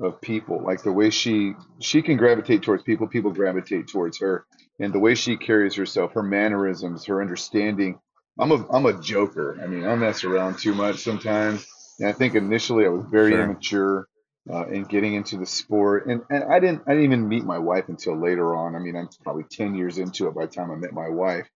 [0.00, 4.46] of people, like the way she she can gravitate towards people, people gravitate towards her,
[4.78, 7.98] and the way she carries herself, her mannerisms, her understanding.
[8.38, 9.58] I'm a I'm a joker.
[9.62, 11.66] I mean, I mess around too much sometimes,
[11.98, 13.42] and I think initially I was very Sure.
[13.42, 14.08] immature
[14.50, 17.58] uh, in getting into the sport, and and I didn't I didn't even meet my
[17.58, 18.76] wife until later on.
[18.76, 21.48] I mean, I'm probably ten years into it by the time I met my wife,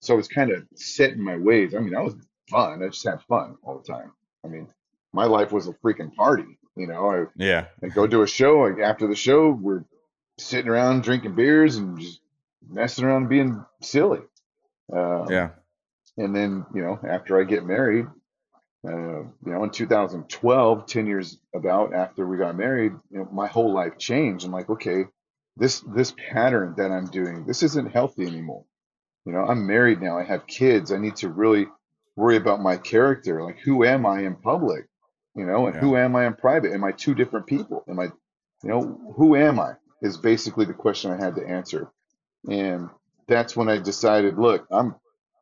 [0.00, 1.74] so I was kind of set in my ways.
[1.74, 2.14] I mean, I was
[2.48, 2.82] fun.
[2.82, 4.12] I just had fun all the time.
[4.44, 4.68] I mean,
[5.12, 6.58] my life was a freaking party.
[6.76, 7.66] You know, I Yeah.
[7.82, 8.58] I go to a show.
[8.60, 9.84] Like after the show, we're
[10.38, 12.20] sitting around drinking beers and just
[12.68, 14.20] messing around, being silly.
[14.92, 15.48] Um, Yeah.
[16.18, 18.06] And then you know, after I get married,
[18.86, 23.48] uh, you know, in 2012, 10 years about after we got married, you know, my
[23.48, 24.44] whole life changed.
[24.46, 25.04] I'm like, okay,
[25.56, 28.64] this this pattern that I'm doing, this isn't healthy anymore.
[29.24, 30.18] You know, I'm married now.
[30.18, 30.92] I have kids.
[30.92, 31.66] I need to really
[32.16, 33.42] worry about my character.
[33.42, 34.86] Like, who am I in public?
[35.34, 35.80] You know, and Yeah.
[35.80, 36.72] who am I in private?
[36.72, 37.84] Am I two different people?
[37.88, 39.74] Am I, you know, who am I?
[40.02, 41.90] Is basically the question I had to answer.
[42.48, 42.90] And
[43.26, 44.94] that's when I decided, look, I'm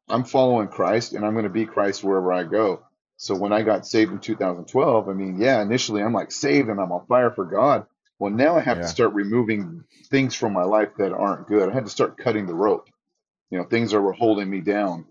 [0.09, 2.83] I'm following Christ and I'm going to be Christ wherever I go.
[3.17, 6.81] So when I got saved in 2012, I mean, yeah, initially I'm like saved and
[6.81, 7.87] I'm on fire for God.
[8.19, 8.83] Well, now I have Yeah.
[8.83, 11.69] to start removing things from my life that aren't good.
[11.69, 12.89] I had to start cutting the rope.
[13.51, 15.07] You know, things that were holding me down.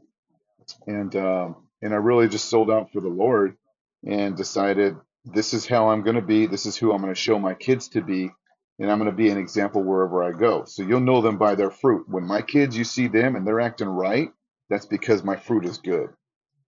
[0.88, 3.58] And um, and I really just sold out for the Lord
[4.06, 6.46] and decided this is how I'm going to be.
[6.48, 8.32] This is who I'm going to show my kids to be.
[8.80, 10.66] And I'm going to be an example wherever I go.
[10.66, 12.10] So you'll know them by their fruit.
[12.10, 14.32] When my kids, you see them and they're acting right,
[14.70, 16.10] that's because my fruit is good.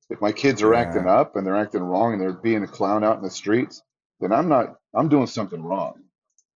[0.10, 3.04] If my kids are acting up and they're acting wrong and they're being a clown
[3.04, 3.82] out in the streets,
[4.20, 6.04] then I'm not, I'm doing something wrong.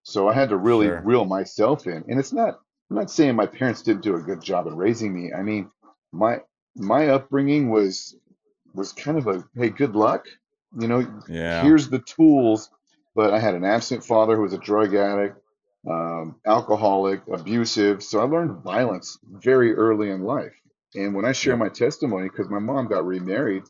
[0.03, 1.01] So I had to really Sure.
[1.03, 2.03] reel myself in.
[2.07, 2.59] And it's not,
[2.89, 5.33] I'm not saying my parents didn't do a good job in raising me.
[5.33, 5.69] I mean,
[6.11, 6.41] my,
[6.75, 8.15] my upbringing was,
[8.73, 10.25] was kind of a, hey, good luck.
[10.79, 11.63] You know, Yeah.
[11.63, 12.69] here's the tools.
[13.15, 15.41] But I had an absent father who was a drug addict,
[15.89, 18.03] um, alcoholic, abusive.
[18.03, 20.53] So I learned violence very early in life.
[20.95, 23.63] And when I share my testimony, because my mom got remarried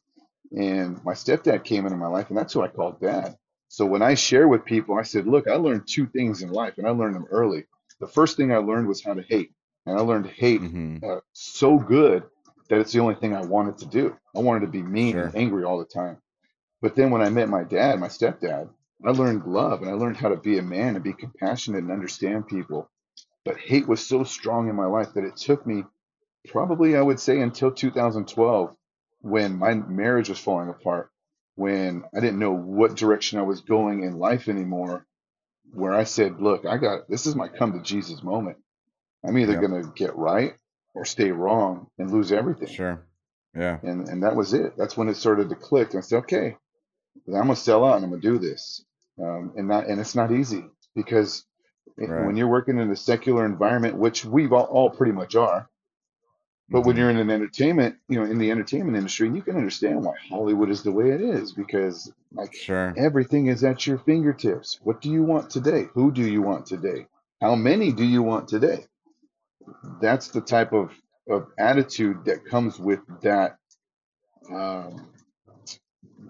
[0.55, 3.37] and my stepdad came into my life, and that's who I called dad.
[3.67, 6.77] So when I share with people, I said, look, I learned two things in life,
[6.77, 7.65] and I learned them early.
[7.99, 9.51] The first thing I learned was how to hate.
[9.85, 12.23] And I learned to hate hmm uh, so good
[12.69, 14.17] that it's the only thing I wanted to do.
[14.35, 16.17] I wanted to be mean and angry all the time.
[16.81, 18.69] But then when I met my dad, my stepdad,
[19.05, 21.91] I learned love and I learned how to be a man and be compassionate and
[21.91, 22.89] understand people.
[23.45, 25.85] But hate was so strong in my life that it took me
[26.47, 28.75] probably, I would say, until 2012
[29.21, 31.11] when my marriage was falling apart,
[31.55, 35.05] when I didn't know what direction I was going in life anymore.
[35.73, 38.57] where I said, look, I got this is my come to Jesus moment.
[39.23, 39.59] I'm either Yeah.
[39.67, 40.55] going to get right
[40.95, 42.69] or stay wrong and lose everything.
[42.69, 43.05] Sure.
[43.53, 43.77] Yeah.
[43.83, 44.75] And and that was it.
[44.77, 45.93] That's when it started to click.
[45.93, 46.55] I said, okay,
[47.27, 48.83] I'm gonna sell out and I'm gonna do this.
[49.21, 51.45] Um, and not and it's not easy because
[51.97, 52.25] it- Right.
[52.25, 55.69] when you're working in a secular environment, which we all, all pretty much are,
[56.69, 60.03] but when you're in an entertainment, you know, in the entertainment industry, you can understand
[60.03, 62.93] why Hollywood is the way it is because like Sure.
[62.97, 64.79] everything is at your fingertips.
[64.83, 65.85] What do you want today?
[65.93, 67.07] Who do you want today?
[67.41, 68.85] How many do you want today?
[70.01, 70.91] That's the type of,
[71.29, 73.57] of attitude that comes with that
[74.51, 75.07] um,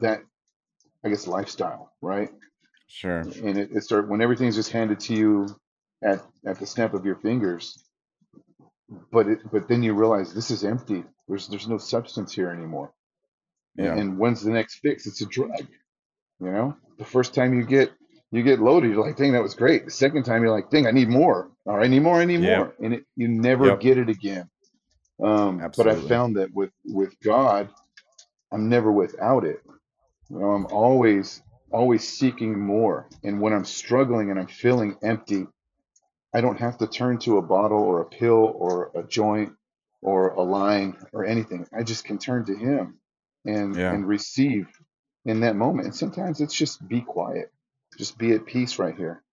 [0.02, 0.24] that
[1.04, 2.30] I guess lifestyle, right?
[2.88, 3.20] Sure.
[3.22, 5.48] And it, it start when everything's just handed to you
[6.04, 7.84] at at the snap of your fingers.
[9.12, 11.04] But it but then you realize this is empty.
[11.28, 12.94] There's there's no substance here anymore.
[13.78, 13.96] And, Yeah.
[13.96, 15.08] and when's the next fix?
[15.08, 15.68] It's a drug.
[16.42, 17.92] You know, the first time you get
[18.32, 19.86] you get loaded, you're like, dang, that was great.
[19.86, 21.52] The second time you're like, dang, I need more.
[21.66, 22.42] All right, I need more, I need Yep.
[22.42, 22.76] more.
[22.84, 23.80] And it, you never Yep.
[23.80, 24.50] get it again.
[25.24, 27.70] Um, but I found that with with God,
[28.54, 29.62] I'm never without it.
[30.30, 33.10] You know, I'm always always seeking more.
[33.24, 35.48] And when I'm struggling and I'm feeling empty,
[36.34, 39.54] I don't have to turn to a bottle or a pill or a joint
[40.02, 41.68] or a line or anything.
[41.74, 43.00] I just can turn to him
[43.46, 43.94] and Yeah.
[43.94, 44.68] and receive
[45.26, 45.88] in that moment.
[45.88, 47.52] And sometimes it's just be quiet.
[47.98, 49.24] Just be at peace right here.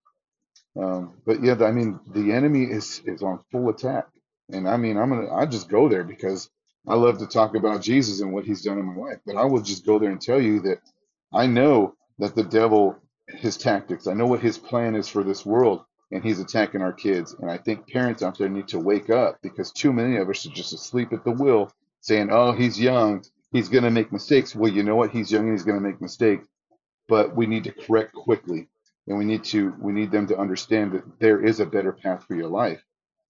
[0.76, 4.08] Um, but yeah, I mean, the enemy is is on full attack.
[4.52, 6.50] And I mean, I'm gonna I just go there because
[6.88, 9.20] I love to talk about Jesus and what he's done in my life.
[9.26, 10.80] But I will just go there and tell you that
[11.34, 15.46] I know that the devil, his tactics, I know what his plan is for this
[15.46, 17.34] world, and he's attacking our kids.
[17.40, 20.46] And I think parents out there need to wake up because too many of us
[20.46, 24.54] are just asleep at the wheel, saying, "Oh, he's young, he's going to make mistakes."
[24.54, 25.10] Well, you know what?
[25.10, 26.46] He's young and he's going to make mistakes,
[27.08, 28.68] but we need to correct quickly,
[29.08, 32.24] and we need to we need them to understand that there is a better path
[32.24, 32.82] for your life.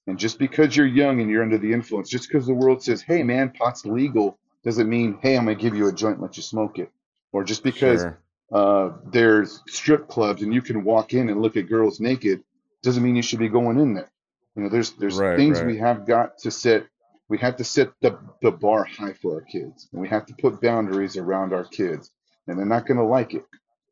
[0.07, 3.03] And just because you're young and you're under the influence, just because the world says,
[3.03, 6.23] "Hey, man, pot's legal," doesn't mean, "Hey, I'm going to give you a joint, and
[6.23, 6.91] let you smoke it."
[7.33, 8.19] Or just because Sure.
[8.53, 12.45] uh, there's strip clubs and you can walk in and look at girls naked
[12.87, 14.11] doesn't mean you should be going in there.
[14.57, 15.67] You know, there's there's Right, things right.
[15.67, 16.87] we have got to set.
[17.29, 20.35] We have to set the the bar high for our kids, and we have to
[20.35, 22.11] put boundaries around our kids.
[22.47, 23.45] And they're not going to like it,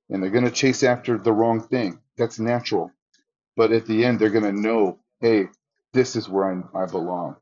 [0.09, 2.01] and they're going to chase after the wrong thing.
[2.17, 2.93] That's natural.
[3.57, 5.47] But at the end, they're going to know, hey,
[5.93, 7.37] this is where I, I belong.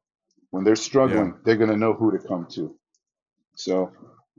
[0.50, 2.74] When they're struggling, they're going to know who to come to.
[3.56, 3.92] So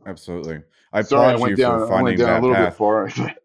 [0.05, 0.61] Absolutely.
[0.91, 1.91] I sorry, I went down.
[1.91, 2.73] I went down a little path.
[2.73, 3.09] bit far.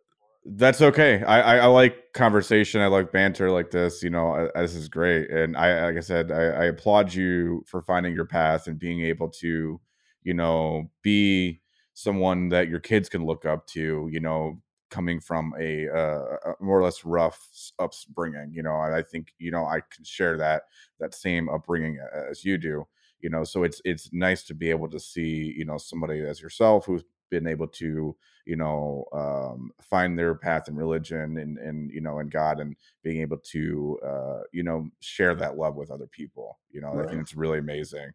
[0.50, 1.22] That's okay.
[1.24, 2.80] I, I, I like conversation.
[2.80, 4.02] I like banter like this.
[4.02, 5.30] You know, uh, this is great.
[5.30, 9.02] And I, like I said, I, I applaud you for finding your path and being
[9.02, 9.78] able to,
[10.22, 11.61] you know, be
[11.92, 14.08] someone that your kids can look up to.
[14.11, 17.46] You know, coming from a, uh, a more or less rough
[17.78, 18.50] upbringing.
[18.52, 20.62] You know, and I think you know I can share that
[20.98, 21.98] that same upbringing
[22.30, 22.87] as you do.
[23.20, 26.40] You know, so it's it's nice to be able to see you know somebody as
[26.40, 28.16] yourself who's been able to
[28.48, 32.74] you know um, find their path in religion and and you know in God and
[33.04, 36.58] being able to uh, you know share that love with other people.
[36.70, 38.11] You know, I think it's really amazing.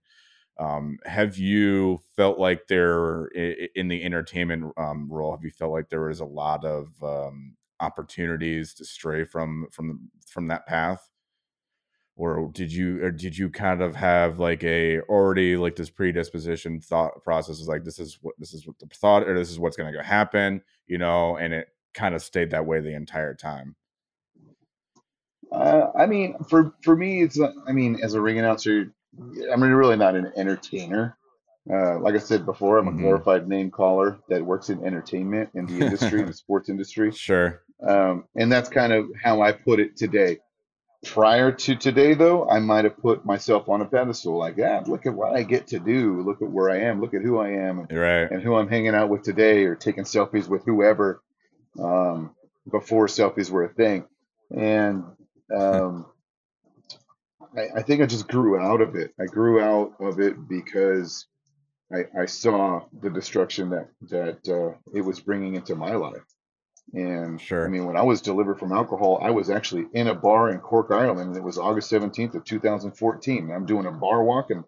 [0.60, 5.32] Um, have you felt like there in the entertainment um, role?
[5.32, 10.10] Have you felt like there was a lot of um, opportunities to stray from from
[10.26, 11.08] from that path?
[12.16, 16.80] Or did you or did you kind of have like a already like this predisposition
[16.80, 19.60] thought process is like this is what this is what the thought or this is
[19.60, 23.34] what's going to happen you know and it kind of stayed that way the entire
[23.34, 23.76] time
[25.52, 28.92] Uh, I mean, for for me, it's not- I mean, as a ring announcer,
[29.52, 31.16] I'm really not an entertainer.
[31.70, 33.00] Uh, like I said before, I'm a Mhm.
[33.02, 38.26] glorified name caller that works in entertainment in the industry, the sports industry, sure um,
[38.36, 40.40] and that's kind of how I put it today.
[41.06, 45.06] Prior to today, though, I might have put myself on a pedestal, like, ah, look
[45.06, 47.50] at what I get to do, look at where I am, look at who I
[47.50, 48.32] am, and, right.
[48.32, 51.22] and who I'm hanging out with today, or taking selfies with whoever
[51.78, 52.34] um,
[52.72, 54.06] before selfies were a thing,
[54.56, 55.04] and
[55.54, 56.06] um,
[57.58, 59.14] I, I think I just grew out of it.
[59.20, 61.28] I grew out of it because
[61.94, 66.24] I, I saw the destruction that that uh, it was bringing into my life.
[66.94, 67.66] And Sure.
[67.66, 70.60] I mean, when I was delivered from alcohol, I was actually in a bar in
[70.60, 73.52] Cork, Ireland, and it was August 17th of 2014.
[73.52, 74.64] I'm doing a bar walk, and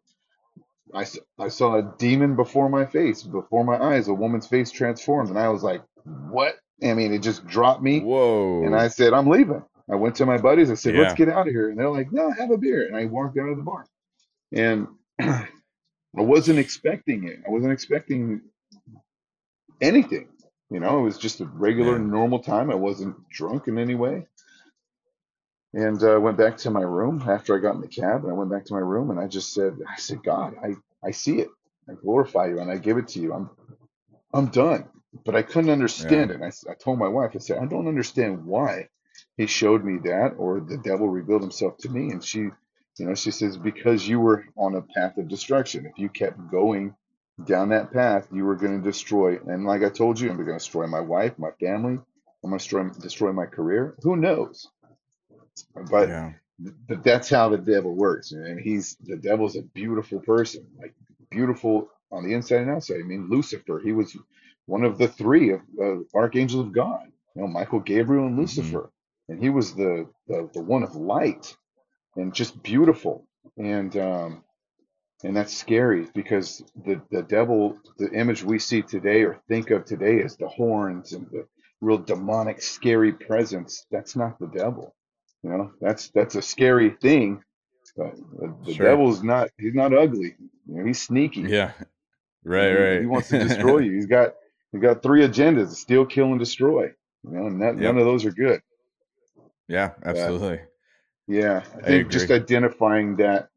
[0.94, 1.06] I,
[1.38, 5.38] I saw a demon before my face, before my eyes, a woman's face transformed, and
[5.38, 8.02] I was like, "What?" I mean, it just dropped me.
[8.02, 9.64] whoa And I said, I'm leaving.
[9.90, 10.72] I went to my buddies.
[10.72, 11.70] I said, let's get out of here.
[11.70, 12.88] And they're like, no, have a beer.
[12.88, 13.86] And I walked out of the bar.
[14.52, 14.88] And
[15.22, 15.48] I
[16.14, 17.40] wasn't expecting it.
[17.46, 18.42] I wasn't expecting
[19.82, 20.28] anything.
[20.72, 22.00] You know, it was just a regular, Yeah.
[22.00, 22.72] normal time.
[22.72, 24.24] I wasn't drunk in any way.
[25.74, 28.24] and uh, went back to my room after I got in the cab.
[28.24, 30.76] And I went back to my room and I just said, I said, God, I,
[31.08, 31.50] I see it.
[31.90, 33.34] I glorify you and I give it to you.
[33.34, 33.50] I'm
[34.34, 34.86] I'm done.
[35.26, 36.24] But I couldn't Yeah.
[36.24, 36.36] understand it.
[36.36, 38.90] And I, I told my wife, I said, I don't understand why
[39.38, 42.12] he showed me that or the devil revealed himself to me.
[42.12, 42.54] And she, you
[43.08, 45.86] know, she says, because you were on a path of destruction.
[45.88, 46.96] If you kept going
[47.44, 49.38] down that path, you were going to destroy.
[49.48, 52.00] And like I told you, I'm going to destroy my wife, my family.
[52.44, 53.96] I'm going to destroy, destroy my career.
[54.04, 54.68] Who knows?
[55.92, 56.34] But Yeah.
[56.88, 58.32] but that's how the devil works.
[58.32, 60.94] And he's the devil's a beautiful person, like
[61.32, 63.00] beautiful on the inside and outside.
[63.00, 64.18] I mean, Lucifer, he was
[64.68, 67.08] one of the three of uh, archangels of God.
[67.36, 68.92] You know, Michael, Gabriel, and hmm Lucifer,
[69.30, 71.56] and he was the the, the one of light
[72.18, 73.28] and just beautiful.
[73.58, 74.45] And um,
[75.26, 79.86] and that's scary because the the devil, the image we see today or think of
[79.86, 81.48] today is the horns and the
[81.82, 83.86] real demonic, scary presence.
[83.92, 84.96] That's not the devil.
[85.44, 87.44] You know, that's that's a scary thing
[87.98, 88.88] but the, the Sure.
[88.88, 90.36] devil's not he's not ugly.
[90.68, 91.42] You know, he's sneaky.
[91.42, 91.72] Yeah.
[92.44, 92.70] Right.
[92.70, 93.02] he, Right.
[93.02, 93.94] he wants to destroy you.
[93.94, 94.34] He's got
[94.72, 96.92] he's got three agendas: steal, kill, and destroy.
[97.24, 98.62] You know, and that, none of those are good.
[99.68, 99.92] Yeah.
[100.04, 100.62] But Absolutely.
[101.28, 103.50] yeah, I I think just identifying that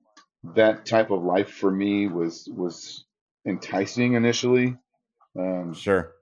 [0.55, 3.05] that type of life for me was was
[3.47, 4.77] enticing initially.
[5.39, 6.13] Um, Sure.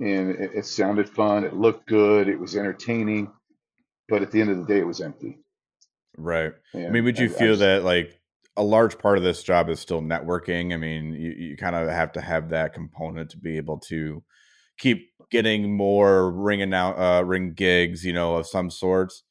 [0.00, 1.44] and it, it sounded fun.
[1.44, 2.28] It looked good.
[2.28, 3.30] It was entertaining.
[4.08, 5.38] But at the end of the day, it was empty.
[6.16, 6.52] Right.
[6.74, 8.20] I mean, would you I feel just that like
[8.56, 10.74] a large part of this job is still networking?
[10.74, 14.22] I mean, you, you kind of have to have that component to be able to
[14.78, 19.22] keep getting more ring annou- uh, ring gigs, you know, of some sorts.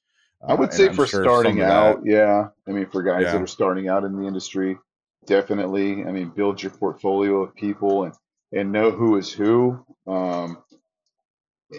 [0.48, 2.50] I Uh, would and say for sure starting out, that, yeah.
[2.68, 4.78] I mean, for guys that are starting out in the industry,
[5.26, 6.04] definitely.
[6.04, 8.14] I mean, build your portfolio of people and
[8.54, 10.58] and know who is who, um,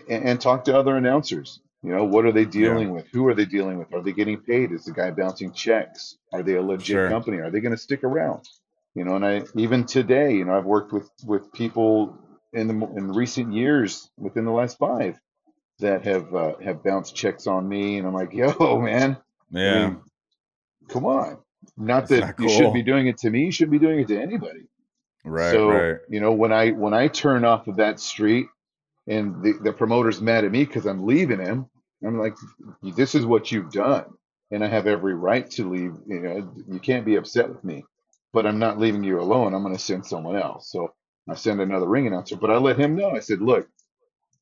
[0.08, 1.60] and, and talk to other announcers.
[1.82, 3.08] You know, what are they yeah, dealing with?
[3.08, 3.92] Who are they dealing with?
[3.92, 4.70] Are they getting paid?
[4.72, 6.16] Is the guy bouncing checks?
[6.32, 7.38] Are they a legit sure, company?
[7.38, 8.48] Are they going to stick around?
[8.94, 12.16] You know, and I even today, you know, I've worked with with people
[12.52, 15.18] in the in recent years, within the last five,
[15.80, 19.18] that have uh, have bounced checks on me, and I'm like, yo, man.
[19.66, 20.00] I mean,
[20.88, 21.38] come on.
[21.76, 24.08] Not that not you shouldn't be doing it to me, you shouldn't be doing it
[24.08, 24.68] to anybody.
[25.24, 28.46] Right, So, right, you know, when I when I turn off of that street
[29.06, 31.66] and the, the promoter's mad at me because I'm leaving him,
[32.04, 32.34] I'm like,
[32.82, 34.06] this is what you've done.
[34.50, 35.94] And I have every right to leave.
[36.06, 37.84] You know, you can't be upset with me,
[38.32, 39.54] but I'm not leaving you alone.
[39.54, 40.70] I'm going to send someone else.
[40.70, 40.94] So
[41.28, 43.10] I send another ring announcer, but I let him know.
[43.10, 43.68] I said, look,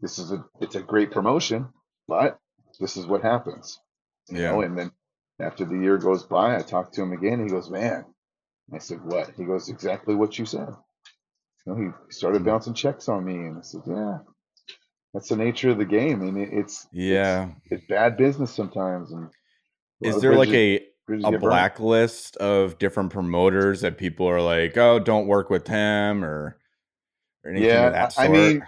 [0.01, 1.68] this is a it's a great promotion,
[2.09, 2.38] but
[2.78, 3.78] this is what happens.
[4.28, 4.92] You know, and then
[5.40, 7.42] after the year goes by, I talk to him again.
[7.42, 8.05] He goes, man.
[8.72, 9.32] I said, what?
[9.36, 10.68] He goes, exactly what you said.
[11.66, 14.18] You know, he started bouncing checks on me, and I said, yeah,
[15.12, 16.22] that's the nature of the game.
[16.36, 17.51] It, it's it's yeah.
[17.70, 19.30] it's bad business sometimes, and lot
[20.03, 25.26] Is there like a a blacklist of different promoters that people are like, oh, don't
[25.26, 26.57] work with him or
[27.44, 28.62] or anything of Yeah, that I, mean,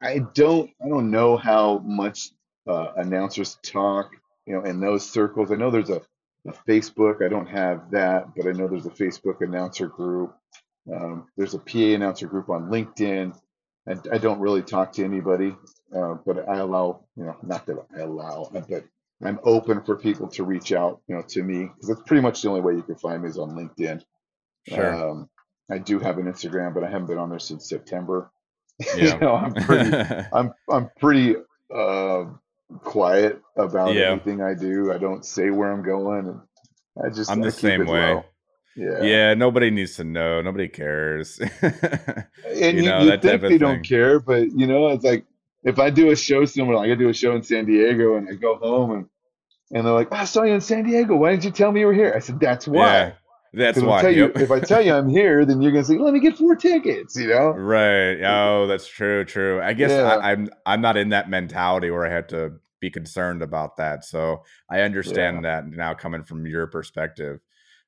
[0.00, 2.30] I don't I don't know how much
[2.68, 4.10] uh, announcers talk,
[4.46, 5.52] you know, in those circles.
[5.52, 6.02] I know there's a,
[6.46, 7.24] a Facebook.
[7.24, 10.34] I don't have that, but I know there's a Facebook announcer group.
[10.92, 13.38] Um, there's a PA announcer group on LinkedIn.
[13.86, 15.54] And I don't really talk to anybody,
[15.94, 18.84] uh, but I allow, you know, not that I allow, but
[19.22, 22.42] I'm open for people to reach out, you know, to me because that's pretty much
[22.42, 24.02] the only way you can find me is on LinkedIn.
[24.68, 25.10] Sure.
[25.10, 25.30] Um,
[25.70, 28.30] I do have an Instagram, but I haven't been on there since September.
[28.96, 29.96] you know, I'm pretty,
[30.32, 31.36] I'm, I'm pretty
[31.74, 32.24] uh,
[32.80, 34.10] quiet about yeah.
[34.12, 34.92] anything I do.
[34.92, 36.40] I don't say where I'm going, and
[37.04, 38.14] I just I'm the same way.
[38.14, 38.24] low.
[38.76, 39.02] Yeah.
[39.02, 40.42] Yeah, nobody needs to know.
[40.42, 41.40] Nobody cares.
[42.44, 45.24] And you you know, you think they don't care, but you know, it's like
[45.64, 48.28] if I do a show somewhere, like I do a show in San Diego, and
[48.28, 49.06] I go home and
[49.72, 51.16] and they're like, "Oh, I saw you in San Diego.
[51.16, 53.12] Why didn't you tell me you were here?" I said, "That's Yeah.
[53.12, 53.14] why."
[53.56, 54.04] That's why.
[54.04, 56.36] tell you if I tell you I'm here, then you're gonna say, "Let me get
[56.38, 57.62] four tickets," you know?
[57.62, 58.20] Right.
[58.22, 59.24] Oh, that's true.
[59.24, 59.62] True.
[59.62, 62.90] I guess Yeah, I, I'm I'm not in that mentality where I had to be
[62.90, 64.04] concerned about that.
[64.04, 67.40] So I yeah, understand that now coming from your perspective.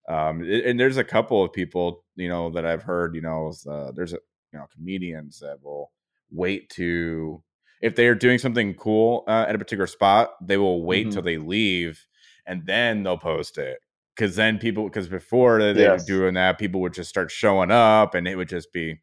[0.09, 3.93] Um, and there's a couple of people, you know, that I've heard, you know, uh,
[3.93, 4.19] there's a
[4.53, 5.93] you know comedians that will
[6.31, 7.43] wait to
[7.83, 11.23] if they are doing something cool uh, at a particular spot, they will wait till
[11.23, 12.07] hmm they leave
[12.47, 13.79] and then they'll post it.
[14.19, 18.17] Because then people, because before they were doing that, people would just start showing up
[18.17, 18.99] and it would just be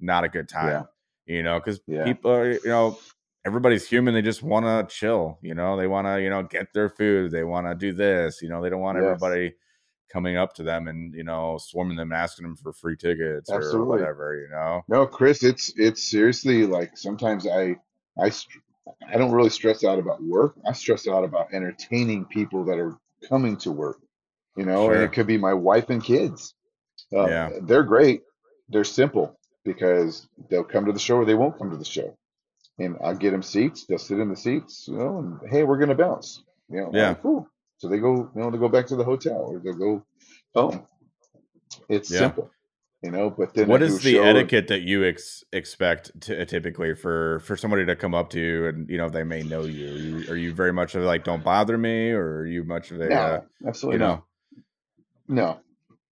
[0.00, 0.88] not a good yeah, time,
[1.26, 2.98] you know, because yeah, people, are, you know,
[3.44, 4.12] everybody's human.
[4.12, 7.30] They just want to chill, you know, they want to, you know, get their food.
[7.30, 9.54] They want to do this, you know, they don't want yes, everybody
[10.12, 13.84] coming up to them and, you know, swarming them, asking them for free tickets or
[13.84, 14.82] whatever, you know.
[14.88, 17.76] No, Chris, it's it's seriously like sometimes I
[18.20, 18.58] I str-
[19.08, 20.56] I don't really stress out about work.
[20.66, 22.98] I stress out about entertaining people that are
[23.28, 23.98] coming to work,
[24.56, 26.54] you know, and it could be my wife and kids.
[27.14, 27.50] Uh, Yeah.
[27.62, 28.22] they're great.
[28.68, 32.16] They're simple because they'll come to the show or they won't come to the show.
[32.78, 33.86] And I'll get them seats.
[33.86, 36.42] They'll sit in the seats, you know, and hey, we're going to bounce.
[36.68, 37.14] You know, Yeah.
[37.14, 37.48] cool.
[37.78, 40.04] So they go, you know, they go back to the hotel or they'll go
[40.54, 40.86] home.
[41.88, 42.18] It's Yeah.
[42.18, 42.50] simple,
[43.02, 46.94] you know, but then What is the and etiquette that you ex- expect to, typically
[46.94, 49.86] for for somebody to come up to you and you know they may know you?
[49.86, 52.90] Are you, are you very much of like don't bother me, or are you much
[52.90, 54.24] of a uh, no, you absolutely not.
[55.28, 55.60] No,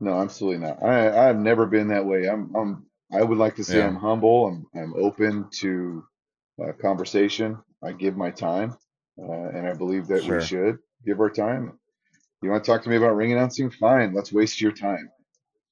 [0.01, 0.83] no, absolutely not.
[0.83, 2.29] I I've never been that way.
[2.29, 3.87] I'm I'm I would like to say Yeah.
[3.87, 4.49] I'm humble.
[4.49, 6.05] I'm I'm open to
[6.63, 7.59] uh, conversation.
[7.85, 8.77] I give my time,
[9.23, 10.41] uh, and I believe that we Sure.
[10.41, 11.79] should give our time.
[12.43, 13.71] You want to talk to me about ring announcing?
[13.71, 15.11] Fine, let's waste your time.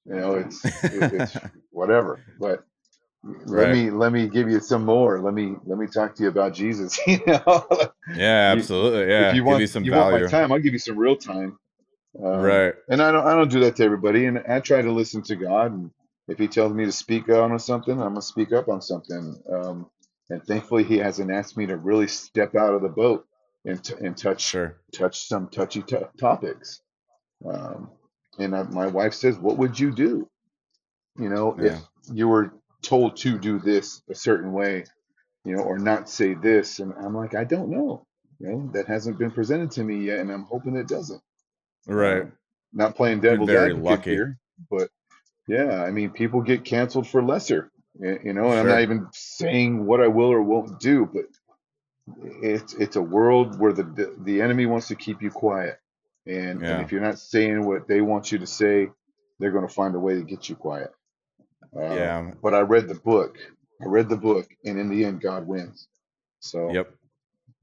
[0.07, 1.39] You know, it's it, it's
[1.71, 2.25] whatever.
[2.39, 2.65] But
[3.25, 3.71] let right.
[3.71, 5.21] me let me give you some more.
[5.23, 6.99] Let me let me talk to you about Jesus.
[7.09, 7.67] You know,
[8.15, 8.51] Yeah.
[8.51, 9.11] you, Absolutely.
[9.19, 9.33] if Yeah.
[9.33, 10.23] you Give want you some you want my value.
[10.23, 11.59] time, I'll give you some real time.
[12.21, 12.75] Um, Right.
[12.89, 14.27] and I don't I don't do that to everybody.
[14.27, 15.73] And I try to listen to God.
[15.73, 15.91] And
[16.29, 19.43] if He tells me to speak on something, I'm gonna speak up on something.
[19.53, 19.91] Um,
[20.31, 23.27] and thankfully, He hasn't asked me to really step out of the boat
[23.65, 24.77] and t- and touch Sure.
[24.93, 26.81] touch some touchy to topics.
[27.47, 27.91] Um,
[28.39, 30.29] and I, my wife says, "What would you do?
[31.19, 31.81] You know, if
[32.13, 34.85] you were told to do this a certain way,
[35.45, 38.07] you know, or not say this?" And I'm like, "I don't know.
[38.41, 41.23] You know, that hasn't been presented to me yet, and I'm hoping it doesn't."
[41.87, 42.25] Right.
[42.25, 42.33] Um,
[42.73, 44.11] not playing devil's very advocate lucky.
[44.11, 44.39] here,
[44.71, 44.91] but
[45.49, 47.71] yeah, I mean, people get canceled for lesser,
[48.01, 51.25] you know, and I'm not even saying what I will or won't do, but
[52.43, 55.79] it's it's a world where the the, the enemy wants to keep you quiet,
[56.27, 58.89] and and if you're not saying what they want you to say,
[59.41, 60.93] they're going to find a way to get you quiet.
[61.77, 62.33] Um, Yeah.
[62.43, 63.39] but I read the book.
[63.83, 65.89] I read the book, and in the end, God wins.
[66.41, 66.95] So Yep.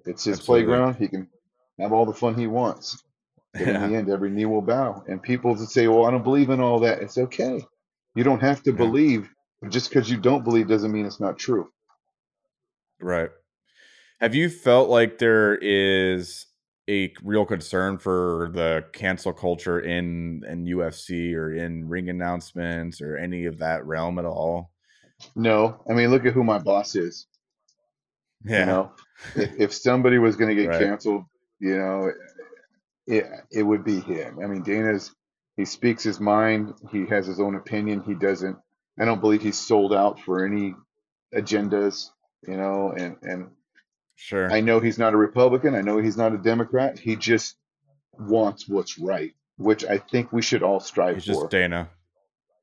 [0.06, 0.46] it's his Absolutely.
[0.48, 0.96] playground.
[0.96, 1.30] He can
[1.80, 3.04] have all the fun he wants.
[3.56, 5.04] In the end, every knee will bow.
[5.08, 7.66] And people that say, well, I don't believe in all that, it's okay.
[8.16, 8.78] You don't have to Yeah.
[8.78, 9.30] believe.
[9.70, 11.70] Just because you don't believe doesn't mean it's not true.
[13.02, 13.30] Right.
[14.22, 16.46] Have you felt like there is
[16.90, 23.18] a real concern for the cancel culture in in UFC or in ring announcements or
[23.18, 24.72] any of that realm at all?
[25.36, 27.28] No, I mean, look at who my boss is.
[28.46, 28.66] You Yeah.
[28.66, 28.92] know,
[29.36, 30.80] if, if somebody was going to get Right.
[30.80, 31.26] canceled,
[31.60, 32.12] you know,
[33.10, 34.40] it, it would be him.
[34.44, 35.14] I mean, Dana's,
[35.58, 36.74] he speaks his mind.
[36.92, 38.04] He has his own opinion.
[38.06, 38.58] He doesn't,
[39.00, 40.76] I don't believe he's sold out for any
[41.34, 42.10] agendas,
[42.48, 43.50] you know, and, and
[44.22, 44.52] Sure.
[44.52, 45.76] I know he's not a Republican.
[45.76, 47.00] I know he's not a Democrat.
[47.00, 47.56] He just
[48.18, 51.16] wants what's right, which I think we should all strive for.
[51.16, 51.50] He's just.
[51.50, 51.90] Dana.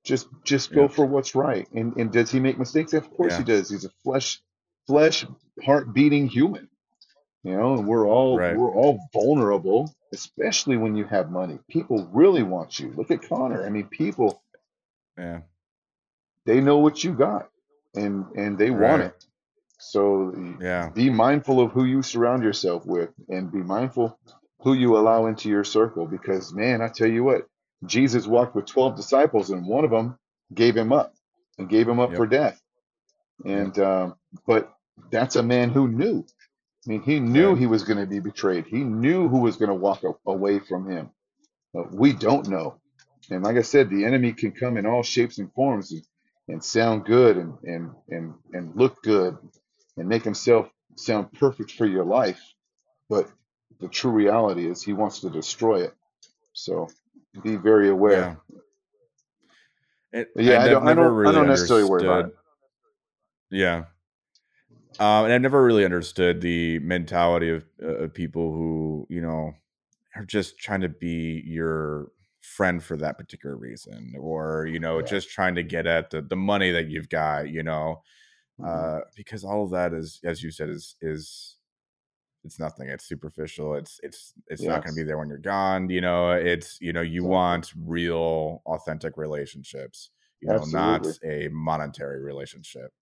[0.05, 0.92] Just just go Yep.
[0.92, 1.66] for what's right.
[1.72, 2.92] And and does he make mistakes?
[2.92, 3.70] Of course he does.
[3.70, 4.38] He's a flesh
[4.86, 5.24] flesh
[5.64, 6.68] heart beating human.
[7.42, 8.55] You know, and we're all Right.
[8.55, 11.59] we're all vulnerable, especially when you have money.
[11.68, 12.92] People really want you.
[12.96, 13.64] Look at Conor.
[13.64, 14.42] I mean, people
[15.18, 15.40] Yeah.
[16.46, 17.48] they know what you got
[17.94, 19.26] and and they want it.
[19.78, 20.90] So Yeah.
[20.90, 24.18] be mindful of who you surround yourself with and be mindful
[24.61, 27.46] who you allow into your circle because man, I tell you what,
[27.84, 30.18] Jesus walked with 12 disciples and one of them
[30.54, 31.14] gave him up
[31.59, 32.30] and gave him up for Yep.
[32.30, 32.62] death.
[33.44, 33.68] Yep.
[33.68, 34.72] And um, but
[35.11, 36.26] that's a man who knew.
[36.87, 37.59] I mean, he knew Right.
[37.59, 38.66] he was going to be betrayed.
[38.66, 41.11] He knew who was going to walk a- away from him.
[41.74, 42.80] But we don't know.
[43.30, 46.03] And like I said, the enemy can come in all shapes and forms and,
[46.49, 49.37] and sound good and, and, and, and look good
[49.97, 52.41] and make himself sound perfect for your life.
[53.09, 53.30] But
[53.80, 55.95] the true reality is he wants to destroy it.
[56.53, 56.89] So
[57.43, 58.32] be very aware.
[60.12, 60.20] Yeah.
[60.20, 62.03] It, But yeah, and I I've don't, I never don't, I really don't necessarily worry
[62.05, 62.32] about understood.
[63.51, 63.84] Yeah.
[64.99, 69.53] Um, and I've never really understood the mentality of, uh, of people who, you know,
[70.16, 75.01] are just trying to be your friend for that particular reason, or you know.
[75.01, 75.03] Yeah.
[75.03, 78.03] just trying to get at the the money that you've got, you know,
[78.59, 78.66] Mhm.
[78.66, 81.59] uh, because all of that is, as you said, is is
[82.44, 82.88] it's nothing.
[82.88, 83.74] It's superficial.
[83.76, 85.90] It's it's it's not going to be there when you're gone.
[85.90, 87.26] You know, it's you know, you exactly.
[87.26, 90.11] want real, authentic relationships.
[90.40, 92.92] You know, not a monetary relationship.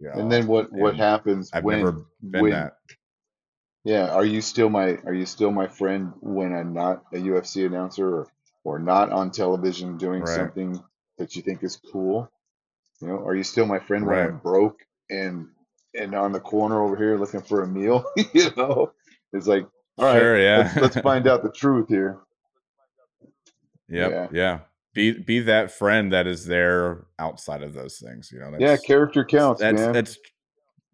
[0.00, 1.92] You And then what, what and happens I've when, never
[2.22, 2.78] been when, that.
[3.84, 7.66] yeah, are you still my, are you still my friend when I'm not a UFC
[7.66, 8.28] announcer or,
[8.64, 10.26] or not on television doing Right.
[10.26, 10.82] something
[11.18, 12.30] that you think is cool?
[13.00, 14.80] You know, are you still my friend when I'm broke
[15.10, 15.48] and,
[15.94, 18.04] and on the corner over here looking for a meal?
[18.34, 18.92] you know,
[19.32, 19.66] it's like,
[19.98, 20.38] all right, Sure.
[20.54, 22.20] let's, let's find out the truth here.
[23.88, 24.10] yep.
[24.10, 24.28] Yeah.
[24.30, 24.60] Yeah.
[24.94, 28.30] Be be that friend that is there outside of those things.
[28.32, 28.76] You know, Yeah.
[28.76, 29.92] Character counts, that's man.
[29.92, 30.18] that's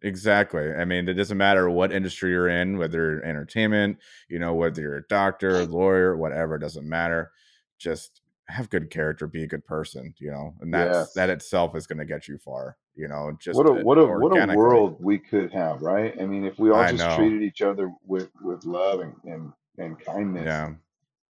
[0.03, 0.73] Exactly.
[0.73, 3.99] I mean, it doesn't matter what industry you're in, whether entertainment,
[4.29, 7.33] you know, whether you're a doctor, lawyer, whatever, it doesn't matter.
[7.79, 11.13] Just have good character, be a good person, you know, and that's Yes.
[11.13, 14.07] that itself is going to get you far, you know, just What a what a
[14.07, 16.15] what a world we could have, right?
[16.19, 17.17] I mean, if we all I just know.
[17.17, 20.73] treated each other with with love and and, and kindness, Yeah.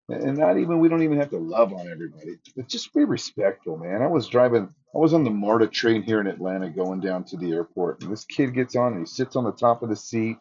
[0.10, 3.78] And not even we don't even have to love on everybody, but just be respectful,
[3.78, 4.02] man.
[4.02, 7.38] I was driving, I was on the MARTA train here in Atlanta, going down to
[7.38, 9.96] the airport, and this kid gets on and he sits on the top of the
[9.96, 10.38] seat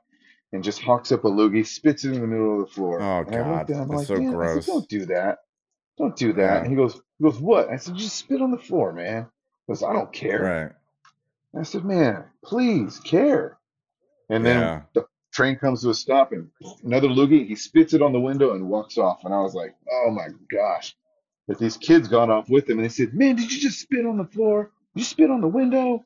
[0.53, 3.01] and just hawks up a loogie, spits it in the middle of the floor.
[3.03, 3.51] Oh, and God.
[3.59, 4.65] looked at him I'm That's like, so man, gross.
[4.67, 5.39] said, don't do that,
[5.99, 6.41] don't do that.
[6.43, 6.59] Yeah.
[6.61, 7.69] And he goes, he goes, what?
[7.71, 9.27] I said, just spit on the floor, man.
[9.67, 10.43] He goes, I don't care.
[10.43, 10.73] Right.
[11.61, 13.59] I said, man, please care.
[14.31, 14.83] And then Yeah.
[14.95, 15.07] the
[15.39, 16.51] train comes to a stop and
[16.85, 19.25] another loogie, he spits it on the window and walks off.
[19.25, 20.97] And I was like, oh my gosh.
[21.47, 24.05] But these kids got off with him and they said, man, did you just spit
[24.05, 24.73] on the floor?
[24.97, 26.05] You spit on the window?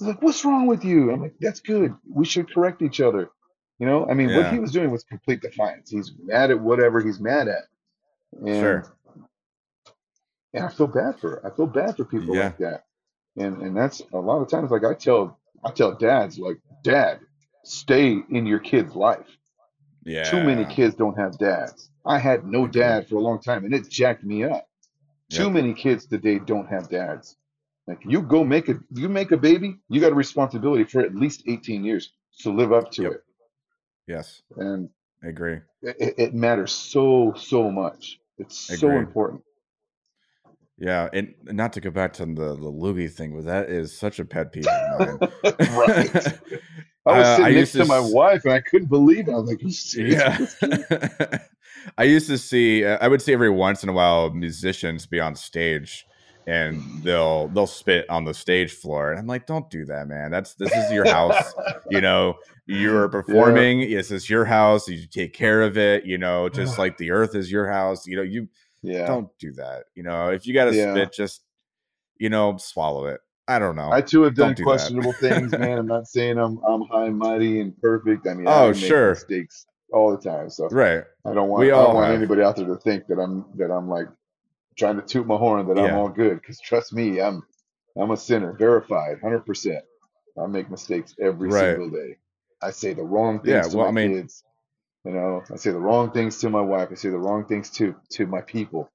[0.00, 1.12] I was like, what's wrong with you?
[1.12, 1.94] I'm like, that's good.
[2.10, 3.30] We should correct each other.
[3.78, 5.90] You know, I mean, what he was doing was complete defiance.
[5.90, 7.64] He's mad at whatever he's mad at.
[8.46, 8.96] And Sure.
[10.54, 12.44] and I feel bad for I feel bad for people Yeah.
[12.44, 12.84] like that.
[13.36, 17.20] And and that's a lot of times like I tell I tell dads like dad
[17.64, 19.26] stay in your kid's life.
[20.04, 20.24] Yeah.
[20.24, 21.90] Too many kids don't have dads.
[22.04, 22.72] I had no mm-hmm.
[22.72, 24.66] dad for a long time and it jacked me up.
[25.30, 25.52] Too Yep.
[25.52, 27.36] many kids today don't have dads.
[27.86, 31.14] Like you go make a you make a baby, you got a responsibility for at
[31.14, 33.12] least 18 years to live up to Yep.
[33.12, 33.24] it.
[34.06, 34.42] Yes.
[34.56, 34.88] And
[35.22, 35.58] I agree.
[35.82, 38.18] it, it matters so so much.
[38.38, 39.00] It's so Agreed.
[39.00, 39.42] important.
[40.78, 44.18] Yeah, and not to go back to the the loogie thing, but that is such
[44.18, 45.18] a pet peeve of mine.
[45.76, 46.38] right.
[47.10, 49.32] I was Uh, sitting I next to to my wife and I couldn't believe it.
[49.32, 49.60] I was like?
[49.94, 51.38] Yeah.
[51.98, 55.34] I used to see I would see every once in a while musicians be on
[55.34, 56.06] stage
[56.46, 60.30] and they'll they'll spit on the stage floor and I'm like don't do that man.
[60.30, 61.52] That's this is your house.
[61.90, 62.36] you know,
[62.66, 66.96] you're performing, this is your house, you take care of it, you know, just like
[66.98, 68.06] the earth is your house.
[68.06, 68.48] You know, you
[68.82, 69.06] yeah.
[69.06, 69.84] don't do that.
[69.94, 70.92] You know, if you got to Yeah.
[70.92, 71.42] spit just
[72.18, 73.20] you know, swallow it.
[73.50, 73.90] I don't know.
[73.90, 75.78] I too have done do questionable things, man.
[75.78, 78.26] I'm not saying I'm I'm high and mighty and perfect.
[78.26, 79.10] I mean, Oh, I make sure.
[79.10, 80.48] mistakes all the time.
[80.50, 81.02] So right.
[81.24, 82.16] I don't want We I don't want have.
[82.16, 84.06] anybody out there to think that I'm that I'm like
[84.78, 86.40] trying to toot my horn that I'm all good.
[86.40, 87.42] Because trust me, I'm
[88.00, 89.84] I'm a sinner, verified, hundred percent.
[90.40, 91.74] I make mistakes every Right.
[91.76, 92.16] single day.
[92.62, 94.44] I say the wrong things Yeah, to well, my I mean- kids.
[95.04, 96.90] You know, I say the wrong things to my wife.
[96.92, 98.90] I say the wrong things to to my people.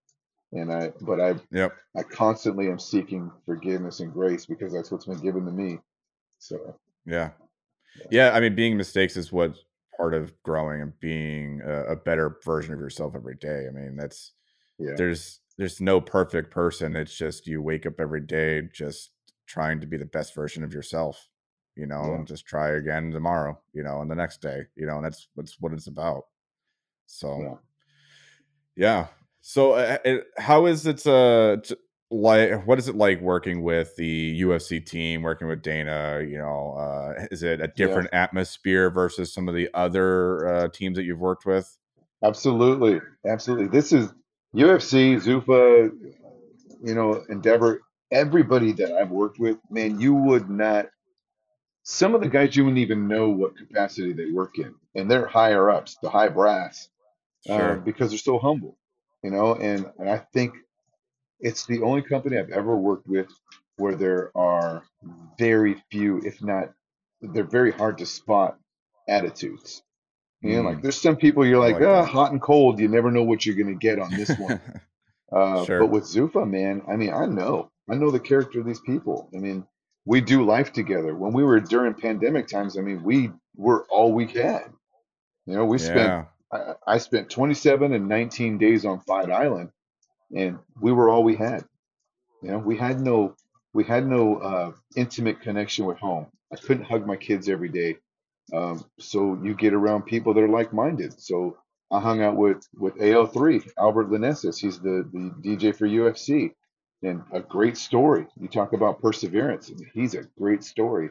[0.56, 1.74] And I, but I, Yep.
[1.98, 5.80] I constantly am seeking forgiveness and grace because that's what's been given to me.
[6.40, 7.32] So Yeah.
[8.10, 8.32] Yeah.
[8.34, 9.56] I mean, being mistakes is what
[9.98, 13.66] part of growing and being a, a better version of yourself every day.
[13.68, 14.34] I mean, that's
[14.78, 16.96] yeah, there's there's no perfect person.
[16.96, 19.12] It's just you wake up every day just
[19.48, 21.30] trying to be the best version of yourself,
[21.76, 22.16] you know, Yeah.
[22.16, 25.30] and just try again tomorrow, you know, and the next day, you know, and that's
[25.38, 26.24] that's what it's about.
[27.06, 27.56] So yeah.
[28.76, 29.08] yeah.
[29.48, 29.98] So uh,
[30.40, 31.76] how is it uh t-
[32.10, 36.74] like what is it like working with the UFC team, working with Dana, you know,
[36.76, 41.20] uh is it a different atmosphere versus some of the other uh teams that you've
[41.20, 41.78] worked with?
[42.24, 43.68] Absolutely, absolutely.
[43.68, 44.12] This is
[44.56, 45.92] UFC, Zuffa,
[46.84, 47.82] you know, Endeavor.
[48.12, 50.88] Everybody that I've worked with, man, you would not.
[51.84, 55.28] Some of the guys you wouldn't even know what capacity they work in, and they're
[55.28, 56.90] higher ups, the high brass,
[57.46, 57.74] Sure.
[57.74, 58.76] um, because they're so humble,
[59.26, 59.56] you know.
[59.56, 60.54] And and I think
[61.40, 63.28] it's the only company I've ever worked with
[63.78, 64.84] where there are
[65.38, 66.72] very few, if not,
[67.22, 68.58] they're very hard to spot
[69.10, 69.82] attitudes.
[70.42, 70.82] You know, like Mm.
[70.84, 72.06] there's some people you're like, like that.
[72.08, 72.80] hot and cold.
[72.80, 74.62] You never know what you're gonna get on this one.
[75.32, 75.80] Uh, Sure.
[75.80, 79.28] but with Zuffa, man, I mean, I know, I know the character of these people.
[79.36, 79.66] I mean,
[80.06, 81.16] we do life together.
[81.16, 84.66] When we were during pandemic times, I mean, we were all we had.
[85.48, 86.26] You know, we spent, yeah.
[86.56, 89.72] I, I spent 27 and 19 days on Fight Island,
[90.36, 91.66] and we were all we had.
[92.42, 93.36] You know, we had no,
[93.74, 96.28] we had no uh, intimate connection with home.
[96.52, 97.98] I couldn't hug my kids every day.
[98.54, 101.20] Um, so you get around people that are like-minded.
[101.20, 101.58] So
[101.92, 104.60] I hung out with with AL3, Albert Linessis.
[104.60, 106.54] He's the the DJ for UFC,
[107.04, 108.28] and a great story.
[108.40, 109.72] You talk about perseverance.
[109.94, 111.10] He's a great story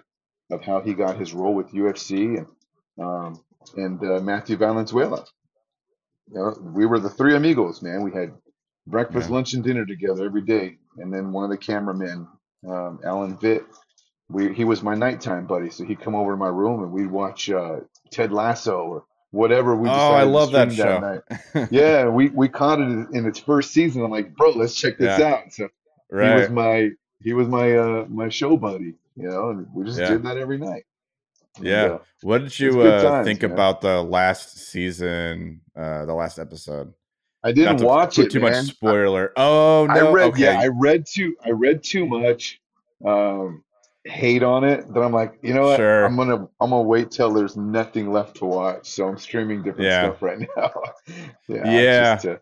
[0.50, 2.46] of how he got his role with UFC and
[2.98, 3.43] um,
[3.76, 5.24] and uh, Matthew Valenzuela.
[6.30, 8.02] You know, we were the three amigos, man.
[8.02, 8.32] We had
[8.86, 9.34] breakfast, Yeah.
[9.34, 10.78] lunch, and dinner together every day.
[10.98, 12.26] And then one of the cameramen,
[12.68, 13.64] um, Alan Vitt,
[14.30, 15.70] we he was my nighttime buddy.
[15.70, 19.76] So he'd come over to my room and we'd watch uh, Ted Lasso or whatever
[19.76, 20.98] we Oh, I to love that show.
[21.00, 21.20] night.
[21.70, 24.02] Yeah, we we caught it in its first season.
[24.04, 25.26] I'm like, bro, let's check this Yeah.
[25.26, 25.52] out.
[25.52, 25.68] So
[26.10, 26.90] he was my
[27.20, 30.08] he was my uh my show buddy, you know, and we just Yeah.
[30.08, 30.84] did that every night.
[31.60, 31.98] Yeah.
[32.22, 33.52] What did you uh, times, think man.
[33.52, 36.92] about the last season, uh, the last episode?
[37.44, 38.52] I didn't to watch it, too man.
[38.52, 39.32] much spoiler.
[39.36, 40.12] Oh I no.
[40.12, 40.42] read, okay.
[40.44, 41.36] yeah, I read too.
[41.44, 42.60] I read too much
[43.04, 43.62] um,
[44.04, 44.92] hate on it.
[44.94, 45.76] That I'm like, you know what?
[45.76, 46.04] Sure.
[46.04, 48.88] I'm gonna, I'm gonna wait till there's nothing left to watch.
[48.88, 50.04] So I'm streaming different Yeah.
[50.06, 50.70] stuff right now.
[51.48, 52.14] yeah, Yeah.
[52.14, 52.36] Just, uh,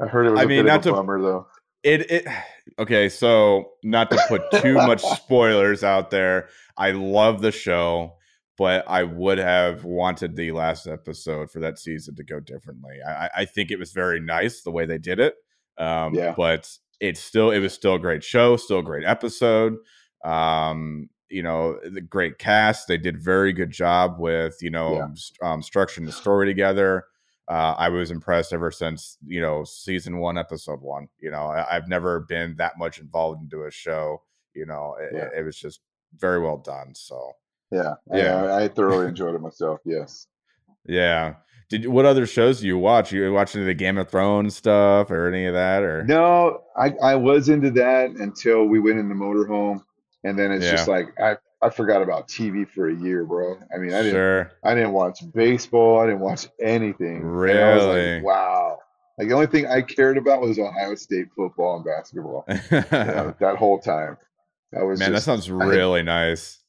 [0.00, 1.46] I heard it was I a mean, not to- bummer though.
[1.82, 2.26] It it
[2.78, 6.48] okay, so not to put too much spoilers out there.
[6.76, 8.17] I love the show,
[8.58, 12.96] but I would have wanted the last episode for that season to go differently.
[13.06, 15.34] I, I- think it was very nice the way they did it.
[15.78, 16.34] Um, Yeah.
[16.36, 16.68] but
[17.00, 19.76] it's still it was still a great show, still a great episode.
[20.24, 22.88] Um, you know, the great cast.
[22.88, 25.08] They did very good job with you know Yeah.
[25.14, 27.04] st- um, structuring the story together.
[27.48, 31.08] Uh, I was impressed ever since you know season one, episode one.
[31.18, 34.22] You know, I, I've never been that much involved into a show.
[34.54, 35.28] You know, it, Yeah.
[35.38, 35.80] it was just
[36.16, 36.94] very well done.
[36.94, 37.32] So
[37.70, 38.44] Yeah, Yeah.
[38.44, 39.80] I, I thoroughly enjoyed it myself.
[39.84, 40.26] Yes.
[40.86, 41.34] yeah.
[41.70, 43.12] Did what other shows do you watch?
[43.12, 45.82] You watch any of the Game of Thrones stuff or any of that?
[45.82, 49.82] Or No, I, I was into that until we went in the motorhome,
[50.24, 53.58] and then it's just like I, I forgot about TV for a year, bro.
[53.74, 54.52] I mean, I didn't sure.
[54.64, 56.00] I didn't watch baseball.
[56.00, 57.18] I didn't watch anything.
[57.18, 58.14] I Really?
[58.14, 58.78] like, wow.
[59.18, 62.46] Like the only thing I cared about was Ohio State football and basketball.
[62.48, 64.16] Yeah, that whole time.
[64.72, 66.60] That was Man, that just, sounds I really nice.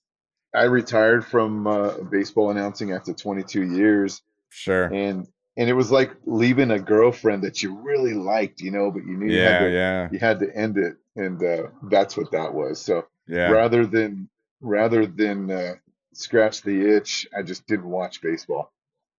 [0.54, 4.86] I retired from uh, baseball announcing after 22 years, Sure.
[4.86, 5.28] and
[5.58, 9.18] and it was like leaving a girlfriend that you really liked, you know, but you
[9.18, 12.32] knew you had Yeah, to yeah, you had to end it, and uh, that's what
[12.32, 12.80] that was.
[12.82, 13.50] So yeah.
[13.52, 14.30] rather than
[14.62, 15.76] rather than uh,
[16.14, 18.72] scratch the itch, I just didn't watch baseball,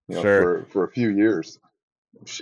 [0.09, 0.43] you know, Sure.
[0.43, 1.59] for for a few years.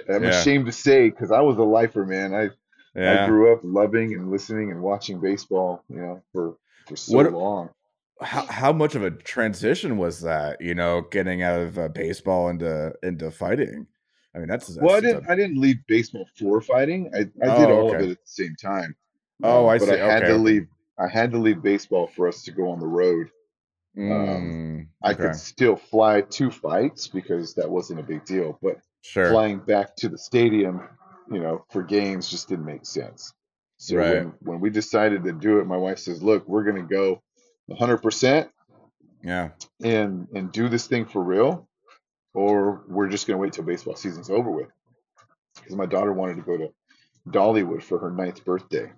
[0.08, 0.30] I'm Yeah.
[0.30, 2.34] ashamed to say because I was a lifer, man.
[2.34, 2.50] I
[2.98, 7.32] I grew up loving and listening and watching baseball, you know, for for so What-
[7.32, 7.70] long.
[8.20, 10.60] How how much of a transition was that?
[10.60, 13.86] You know, getting out of uh, baseball into into fighting.
[14.34, 17.10] I mean, that's, that's Well, I didn't I didn't leave baseball for fighting.
[17.14, 18.94] I, I Oh, did all of it at the same time.
[19.42, 19.94] Oh, Um, I but see.
[20.00, 20.68] I had Okay, to leave.
[20.98, 23.30] I had to leave baseball for us to go on the road.
[23.96, 25.22] Mm, I okay.
[25.22, 29.30] could still fly two fights because that wasn't a big deal, but sure.
[29.30, 30.88] flying back to the stadium,
[31.30, 33.32] you know, for games just didn't make sense.
[33.78, 34.16] So Right.
[34.16, 37.22] when, when we decided to do it, my wife says, "Look, we're going to go
[37.70, 38.48] 100%
[39.22, 39.50] Yeah.
[39.82, 41.68] and and do this thing for real,
[42.34, 44.68] or we're just going to wait till baseball season's over with."
[45.56, 46.72] Because my daughter wanted to go to
[47.28, 48.92] Dollywood for her ninth birthday,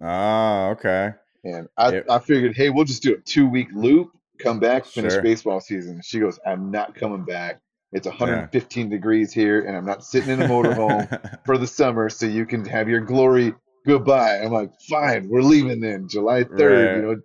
[0.00, 1.12] Oh, okay.
[1.44, 2.02] and I.
[2.08, 5.22] I figured, hey, we'll just do a two week loop, come back, finish Sure.
[5.22, 5.94] baseball season.
[5.94, 7.60] And she goes, "I'm not coming back.
[7.92, 11.08] It's 115 degrees here, and I'm not sitting in a motorhome."
[11.46, 13.54] for the summer so you can have your glory
[13.86, 14.38] goodbye.
[14.40, 16.06] I'm like, fine, we're leaving then.
[16.08, 16.96] July 3rd, Right.
[16.96, 17.16] you know,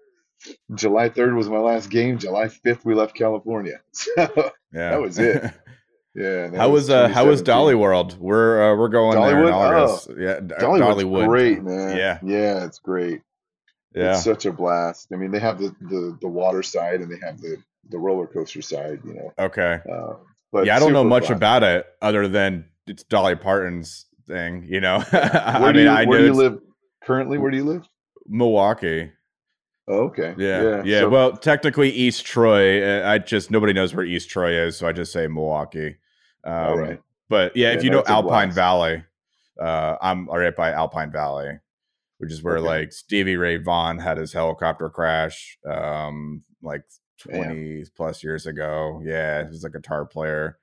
[0.76, 2.18] July 3rd was my last game.
[2.18, 3.80] July 5th, we left California.
[3.94, 4.12] So,
[4.74, 4.90] yeah.
[4.90, 5.54] That was it.
[6.16, 6.50] yeah.
[6.56, 8.18] how was uh how was Dolly World?
[8.20, 10.08] We're uh, we're going there in Dollywood?
[10.10, 11.28] Oh, yeah, Dollywood.
[11.28, 11.96] great, man.
[11.96, 12.20] Yeah.
[12.24, 13.22] Yeah, it's great.
[13.94, 14.14] Yeah.
[14.14, 15.10] It's such a blast.
[15.14, 17.58] I mean, they have the, the, the water side and they have the,
[17.90, 19.32] the roller coaster side, you know.
[19.38, 19.80] Okay.
[19.92, 20.14] Uh,
[20.52, 21.38] but yeah, I don't know much fun.
[21.38, 24.66] about it other than it's Dolly Parton's thing.
[24.68, 26.60] You know, I mean, you, I where do you live
[27.04, 27.38] currently?
[27.38, 27.88] Where do you live?
[28.28, 29.12] Milwaukee.
[29.88, 30.34] Oh, okay.
[30.38, 31.02] Yeah, yeah.
[31.02, 32.82] so- well, technically East Troy.
[32.84, 35.98] uh, I just nobody knows where East Troy is, so I just say Milwaukee.
[36.46, 37.02] Um, all right.
[37.30, 38.52] But yeah, Yeah, if you know Alpine.
[38.52, 39.04] Valley,
[39.62, 41.60] uh, I'm right by Alpine Valley,
[42.20, 42.66] which is where Okay.
[42.68, 46.84] like Stevie Ray Vaughan had his helicopter crash, um, like
[47.28, 47.44] Damn.
[47.46, 49.02] 20 plus years ago.
[49.04, 50.60] Yeah, he was a guitar player.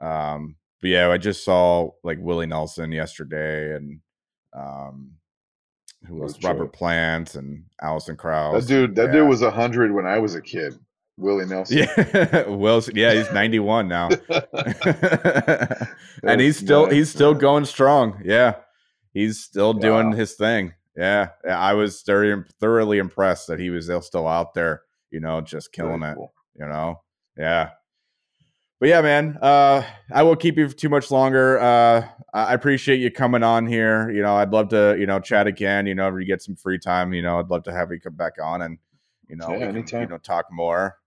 [0.00, 4.00] Um, but yeah, I just saw like Willie Nelson yesterday, and
[4.54, 5.12] um,
[6.06, 6.72] who was Robert.
[6.72, 8.62] Plant and Alison Krauss.
[8.62, 9.12] That dude, that Yeah.
[9.12, 10.74] dude was a hundred when I was a kid.
[11.16, 11.78] Willie Nelson.
[11.78, 12.96] Yeah, Wilson.
[12.96, 14.08] Yeah, he's 91 now.
[16.22, 18.20] and he's still nuts, he's still going strong.
[18.24, 18.54] Yeah,
[19.12, 20.16] he's still doing Wow.
[20.16, 20.74] his thing.
[20.96, 24.82] Yeah, I was very thoroughly impressed that he was still out there.
[25.10, 26.16] You know, just killing it.
[26.58, 27.00] You know,
[27.36, 27.70] yeah.
[28.80, 31.58] But yeah, man, uh, I won't keep you too much longer.
[31.58, 34.10] Uh, I appreciate you coming on here.
[34.10, 35.86] You know, I'd love to, you know, chat again.
[35.86, 38.00] You know, if you get some free time, you know, I'd love to have you
[38.00, 38.78] come back on and,
[39.28, 40.98] you know, Yeah, can, you know, talk more.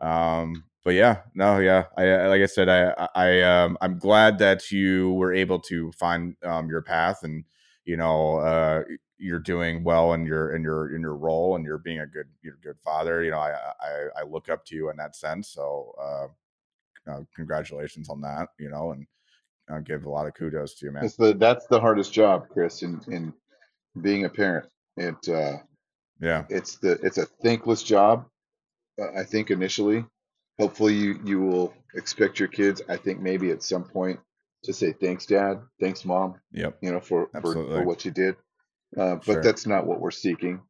[0.00, 4.38] Um, but yeah, no, yeah, I like I said, I I- I um I'm glad
[4.38, 7.44] that you were able to find um your path and
[7.84, 8.82] you know uh
[9.18, 12.28] you're doing well in your in your in your role and you're being a good
[12.42, 13.22] you're a good father.
[13.24, 15.48] You know, I I I look up to you in that sense.
[15.48, 16.28] So uh,
[17.10, 18.48] uh congratulations on that.
[18.58, 19.06] You know, and
[19.68, 21.04] I give a lot of kudos to you, man.
[21.04, 23.32] It's the that's the hardest job, Chris, in in
[24.00, 24.66] being a parent.
[24.96, 25.58] It uh,
[26.20, 28.26] Yeah, it's the it's a thankless job.
[29.00, 30.04] Uh, I think initially,
[30.58, 32.82] hopefully you you will expect your kids.
[32.88, 34.20] I think maybe at some point
[34.64, 36.40] to say thanks, dad, thanks, mom.
[36.52, 36.78] Yep.
[36.80, 38.36] You know for for, for what you did.
[38.96, 39.42] Uh, but Sure.
[39.42, 40.62] that's not what we're seeking.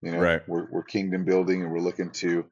[0.00, 0.48] You know, Right.
[0.48, 2.46] we're we're kingdom building, and we're looking to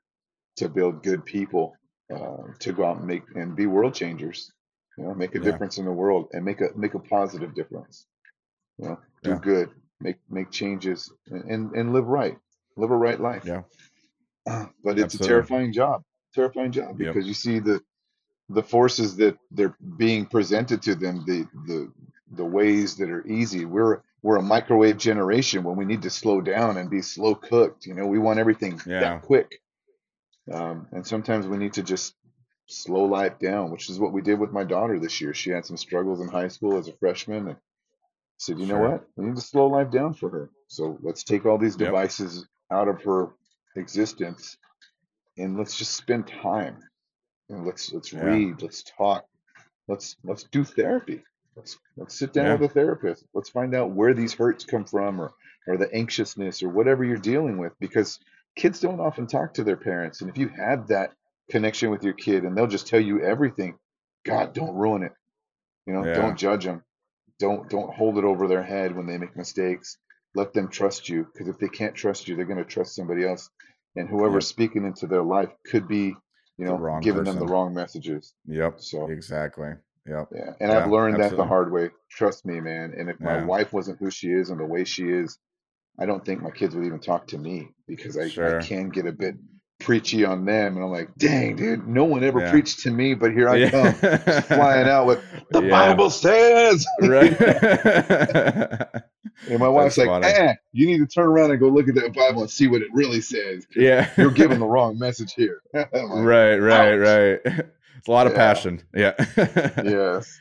[0.56, 1.76] to build good people
[2.14, 4.52] uh, to go out and make and be world changers.
[4.98, 5.44] You know, make a Yeah.
[5.52, 8.06] difference in the world and make a make a positive difference.
[8.78, 9.38] You know, do Yeah.
[9.38, 12.38] good, make make changes, and, and and live right,
[12.76, 13.44] live a right life.
[13.46, 13.62] Yeah.
[14.84, 15.26] But it's Absolutely.
[15.26, 16.02] a terrifying job,
[16.34, 16.98] terrifying job Yep.
[16.98, 17.82] because you see the
[18.50, 21.92] the forces that they're being presented to them, the the
[22.32, 23.64] the ways that are easy.
[23.64, 27.86] We're we're a microwave generation when we need to slow down and be slow cooked.
[27.86, 29.00] You know, we want everything Yeah.
[29.00, 29.60] that quick.
[30.52, 32.14] Um, and sometimes we need to just
[32.68, 35.34] slow life down, which is what we did with my daughter this year.
[35.34, 37.56] She had some struggles in high school as a freshman and
[38.38, 38.90] said, you know Sure.
[38.90, 39.06] what?
[39.16, 40.50] We need to slow life down for her.
[40.68, 41.88] So let's take all these Yep.
[41.88, 43.30] devices out of her
[43.76, 44.56] existence
[45.38, 46.78] and let's just spend time.
[47.50, 48.22] And let's let's Yeah.
[48.24, 49.26] read, let's talk,
[49.88, 51.22] let's let's do therapy.
[51.56, 52.54] Let's let's sit down Yeah.
[52.58, 53.24] with a therapist.
[53.34, 55.32] Let's find out where these hurts come from or
[55.68, 58.20] or the anxiousness or whatever you're dealing with because
[58.56, 60.20] kids don't often talk to their parents.
[60.20, 61.12] And if you have that
[61.50, 63.78] connection with your kid and they'll just tell you everything,
[64.24, 65.12] God, don't ruin it.
[65.86, 66.14] You know, Yeah.
[66.14, 66.82] don't judge them.
[67.38, 69.98] Don't don't hold it over their head when they make mistakes.
[70.34, 73.24] Let them trust you because if they can't trust you, they're going to trust somebody
[73.26, 73.50] else.
[73.94, 74.50] And whoever's Yep.
[74.50, 76.14] speaking into their life could be,
[76.58, 78.34] you know, giving them the wrong messages.
[78.46, 78.80] Yep.
[78.80, 79.70] So Exactly.
[80.06, 80.28] Yep.
[80.32, 81.90] yeah, and Yeah, I've learned that the hard way.
[82.10, 82.94] Trust me, man.
[82.96, 83.46] And if my Yeah.
[83.46, 85.38] wife wasn't who she is and the way she is,
[85.98, 88.60] I don't think my kids would even talk to me because I, Sure.
[88.60, 89.36] I can get a bit
[89.80, 90.76] preachy on them.
[90.76, 92.50] And I'm like, dang, dude, no one ever Yeah.
[92.50, 93.70] preached to me, but here I Yeah.
[93.70, 95.20] come flying out with
[95.50, 95.70] the Yeah.
[95.70, 96.86] Bible says.
[97.02, 97.36] Right.
[99.50, 100.32] And my wife's That's like, funny.
[100.34, 102.80] eh, you need to turn around and go look at that Bible and see what
[102.80, 103.66] it really says.
[103.76, 104.08] yeah.
[104.16, 105.60] You're giving the wrong message here.
[105.74, 106.98] Like, right, right, ouch.
[107.00, 107.40] right.
[107.98, 108.80] It's a lot of passion.
[108.94, 109.12] Yeah.
[109.84, 110.40] Yes.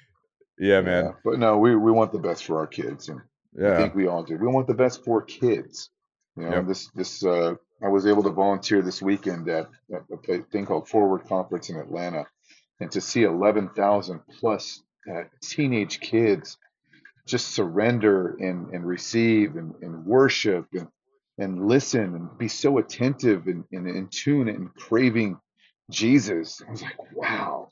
[0.57, 1.13] yeah, man.
[1.25, 3.09] But no, we, we want the best for our kids.
[3.09, 3.19] And
[3.59, 4.37] I think we all do.
[4.37, 5.89] We want the best for kids.
[6.37, 6.67] You know, Yep.
[6.67, 10.89] this this uh, I was able to volunteer this weekend at, at a thing called
[10.89, 12.25] Forward Conference in Atlanta,
[12.79, 16.57] and to see eleven thousand plus uh, teenage kids
[17.27, 20.87] just surrender and and receive and, and worship and
[21.39, 25.39] and listen and be so attentive and, and in tune and craving
[25.91, 26.61] Jesus.
[26.67, 27.71] I was like, wow,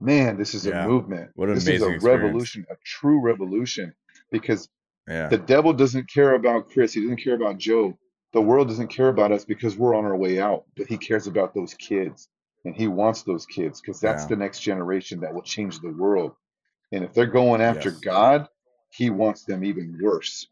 [0.00, 0.84] man, this is Yeah.
[0.84, 1.30] a movement.
[1.34, 2.24] What an this is amazing a experience.
[2.24, 3.94] revolution, a true revolution,
[4.32, 4.68] because
[5.08, 5.28] Yeah.
[5.28, 6.92] the devil doesn't care about Chris.
[6.92, 7.96] He doesn't care about Joe.
[8.32, 11.26] The world doesn't care about us because we're on our way out, but he cares
[11.26, 12.28] about those kids
[12.64, 14.28] and he wants those kids because that's Yeah.
[14.28, 16.32] the next generation that will change the world.
[16.92, 18.00] And if they're going after Yes.
[18.00, 18.48] God,
[18.90, 20.46] he wants them even worse.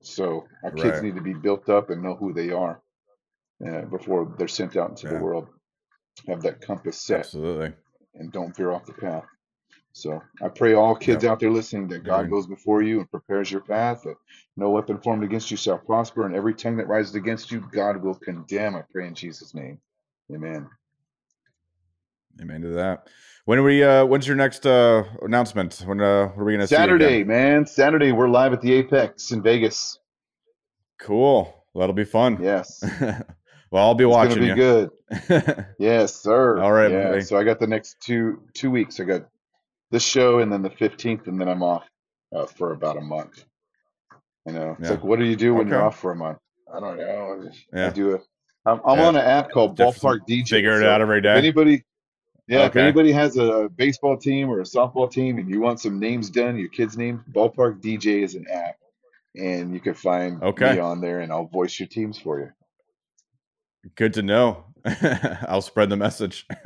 [0.00, 1.02] So our kids Right.
[1.04, 2.82] need to be built up and know who they are
[3.66, 5.18] uh, before they're sent out into Yeah.
[5.18, 5.48] the world.
[6.28, 7.72] Have that compass set Absolutely.
[8.14, 9.24] and don't veer off the path.
[9.92, 13.50] So I pray all kids out there listening that God goes before you and prepares
[13.50, 14.16] your path, that
[14.56, 18.02] no weapon formed against you shall prosper, and every tongue that rises against you, God
[18.02, 18.74] will condemn.
[18.76, 19.78] I pray in Jesus' name.
[20.34, 20.68] Amen.
[22.40, 23.08] Amen to that.
[23.44, 25.82] When are we uh when's your next uh announcement?
[25.84, 26.66] When uh what are we gonna?
[26.66, 27.66] Saturday, man.
[27.66, 29.98] Saturday, we're live at the Apex in Vegas.
[30.98, 31.64] Cool.
[31.74, 32.38] That'll be fun.
[32.42, 32.82] Yes.
[33.70, 34.54] well, I'll be It's watching gonna be you.
[34.54, 34.90] good.
[35.78, 36.60] Yes, sir.
[36.60, 37.08] All right, Yeah.
[37.10, 37.20] buddy.
[37.22, 39.00] So I got the next two two weeks.
[39.00, 39.22] I got
[39.92, 41.84] this show and then the fifteenth, and then I'm off
[42.34, 43.44] uh, for about a month.
[44.46, 44.96] You know, it's Yeah.
[44.96, 46.38] like, what do you do when you're off for a month?
[46.74, 47.38] I don't know.
[47.40, 47.90] I just- I Yeah.
[47.92, 48.18] do a.
[48.64, 49.06] I'm, I'm Yeah.
[49.06, 50.48] on an app called Ballpark DJ.
[50.48, 51.84] Figure it so out every day anybody,
[52.48, 55.98] yeah, if anybody has a baseball team or a softball team and you want some
[56.00, 58.76] names done, your kid's name, Ballpark DJ is an app,
[59.36, 60.74] and you can find Okay.
[60.74, 62.50] me on there, and I'll voice your teams for you.
[63.96, 64.64] Good to know.
[65.48, 66.46] I'll spread the message.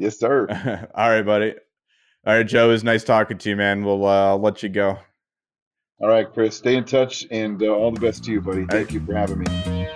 [0.00, 0.46] Yes, sir.
[0.94, 1.56] All right, buddy.
[2.28, 2.68] All right, Joe.
[2.68, 3.82] It was nice talking to you, man.
[3.82, 4.98] We'll uh, let you go.
[5.98, 6.58] All right, Chris.
[6.58, 8.66] Stay in touch, and uh, all the best to you, buddy.
[8.66, 9.88] Thank you for having me.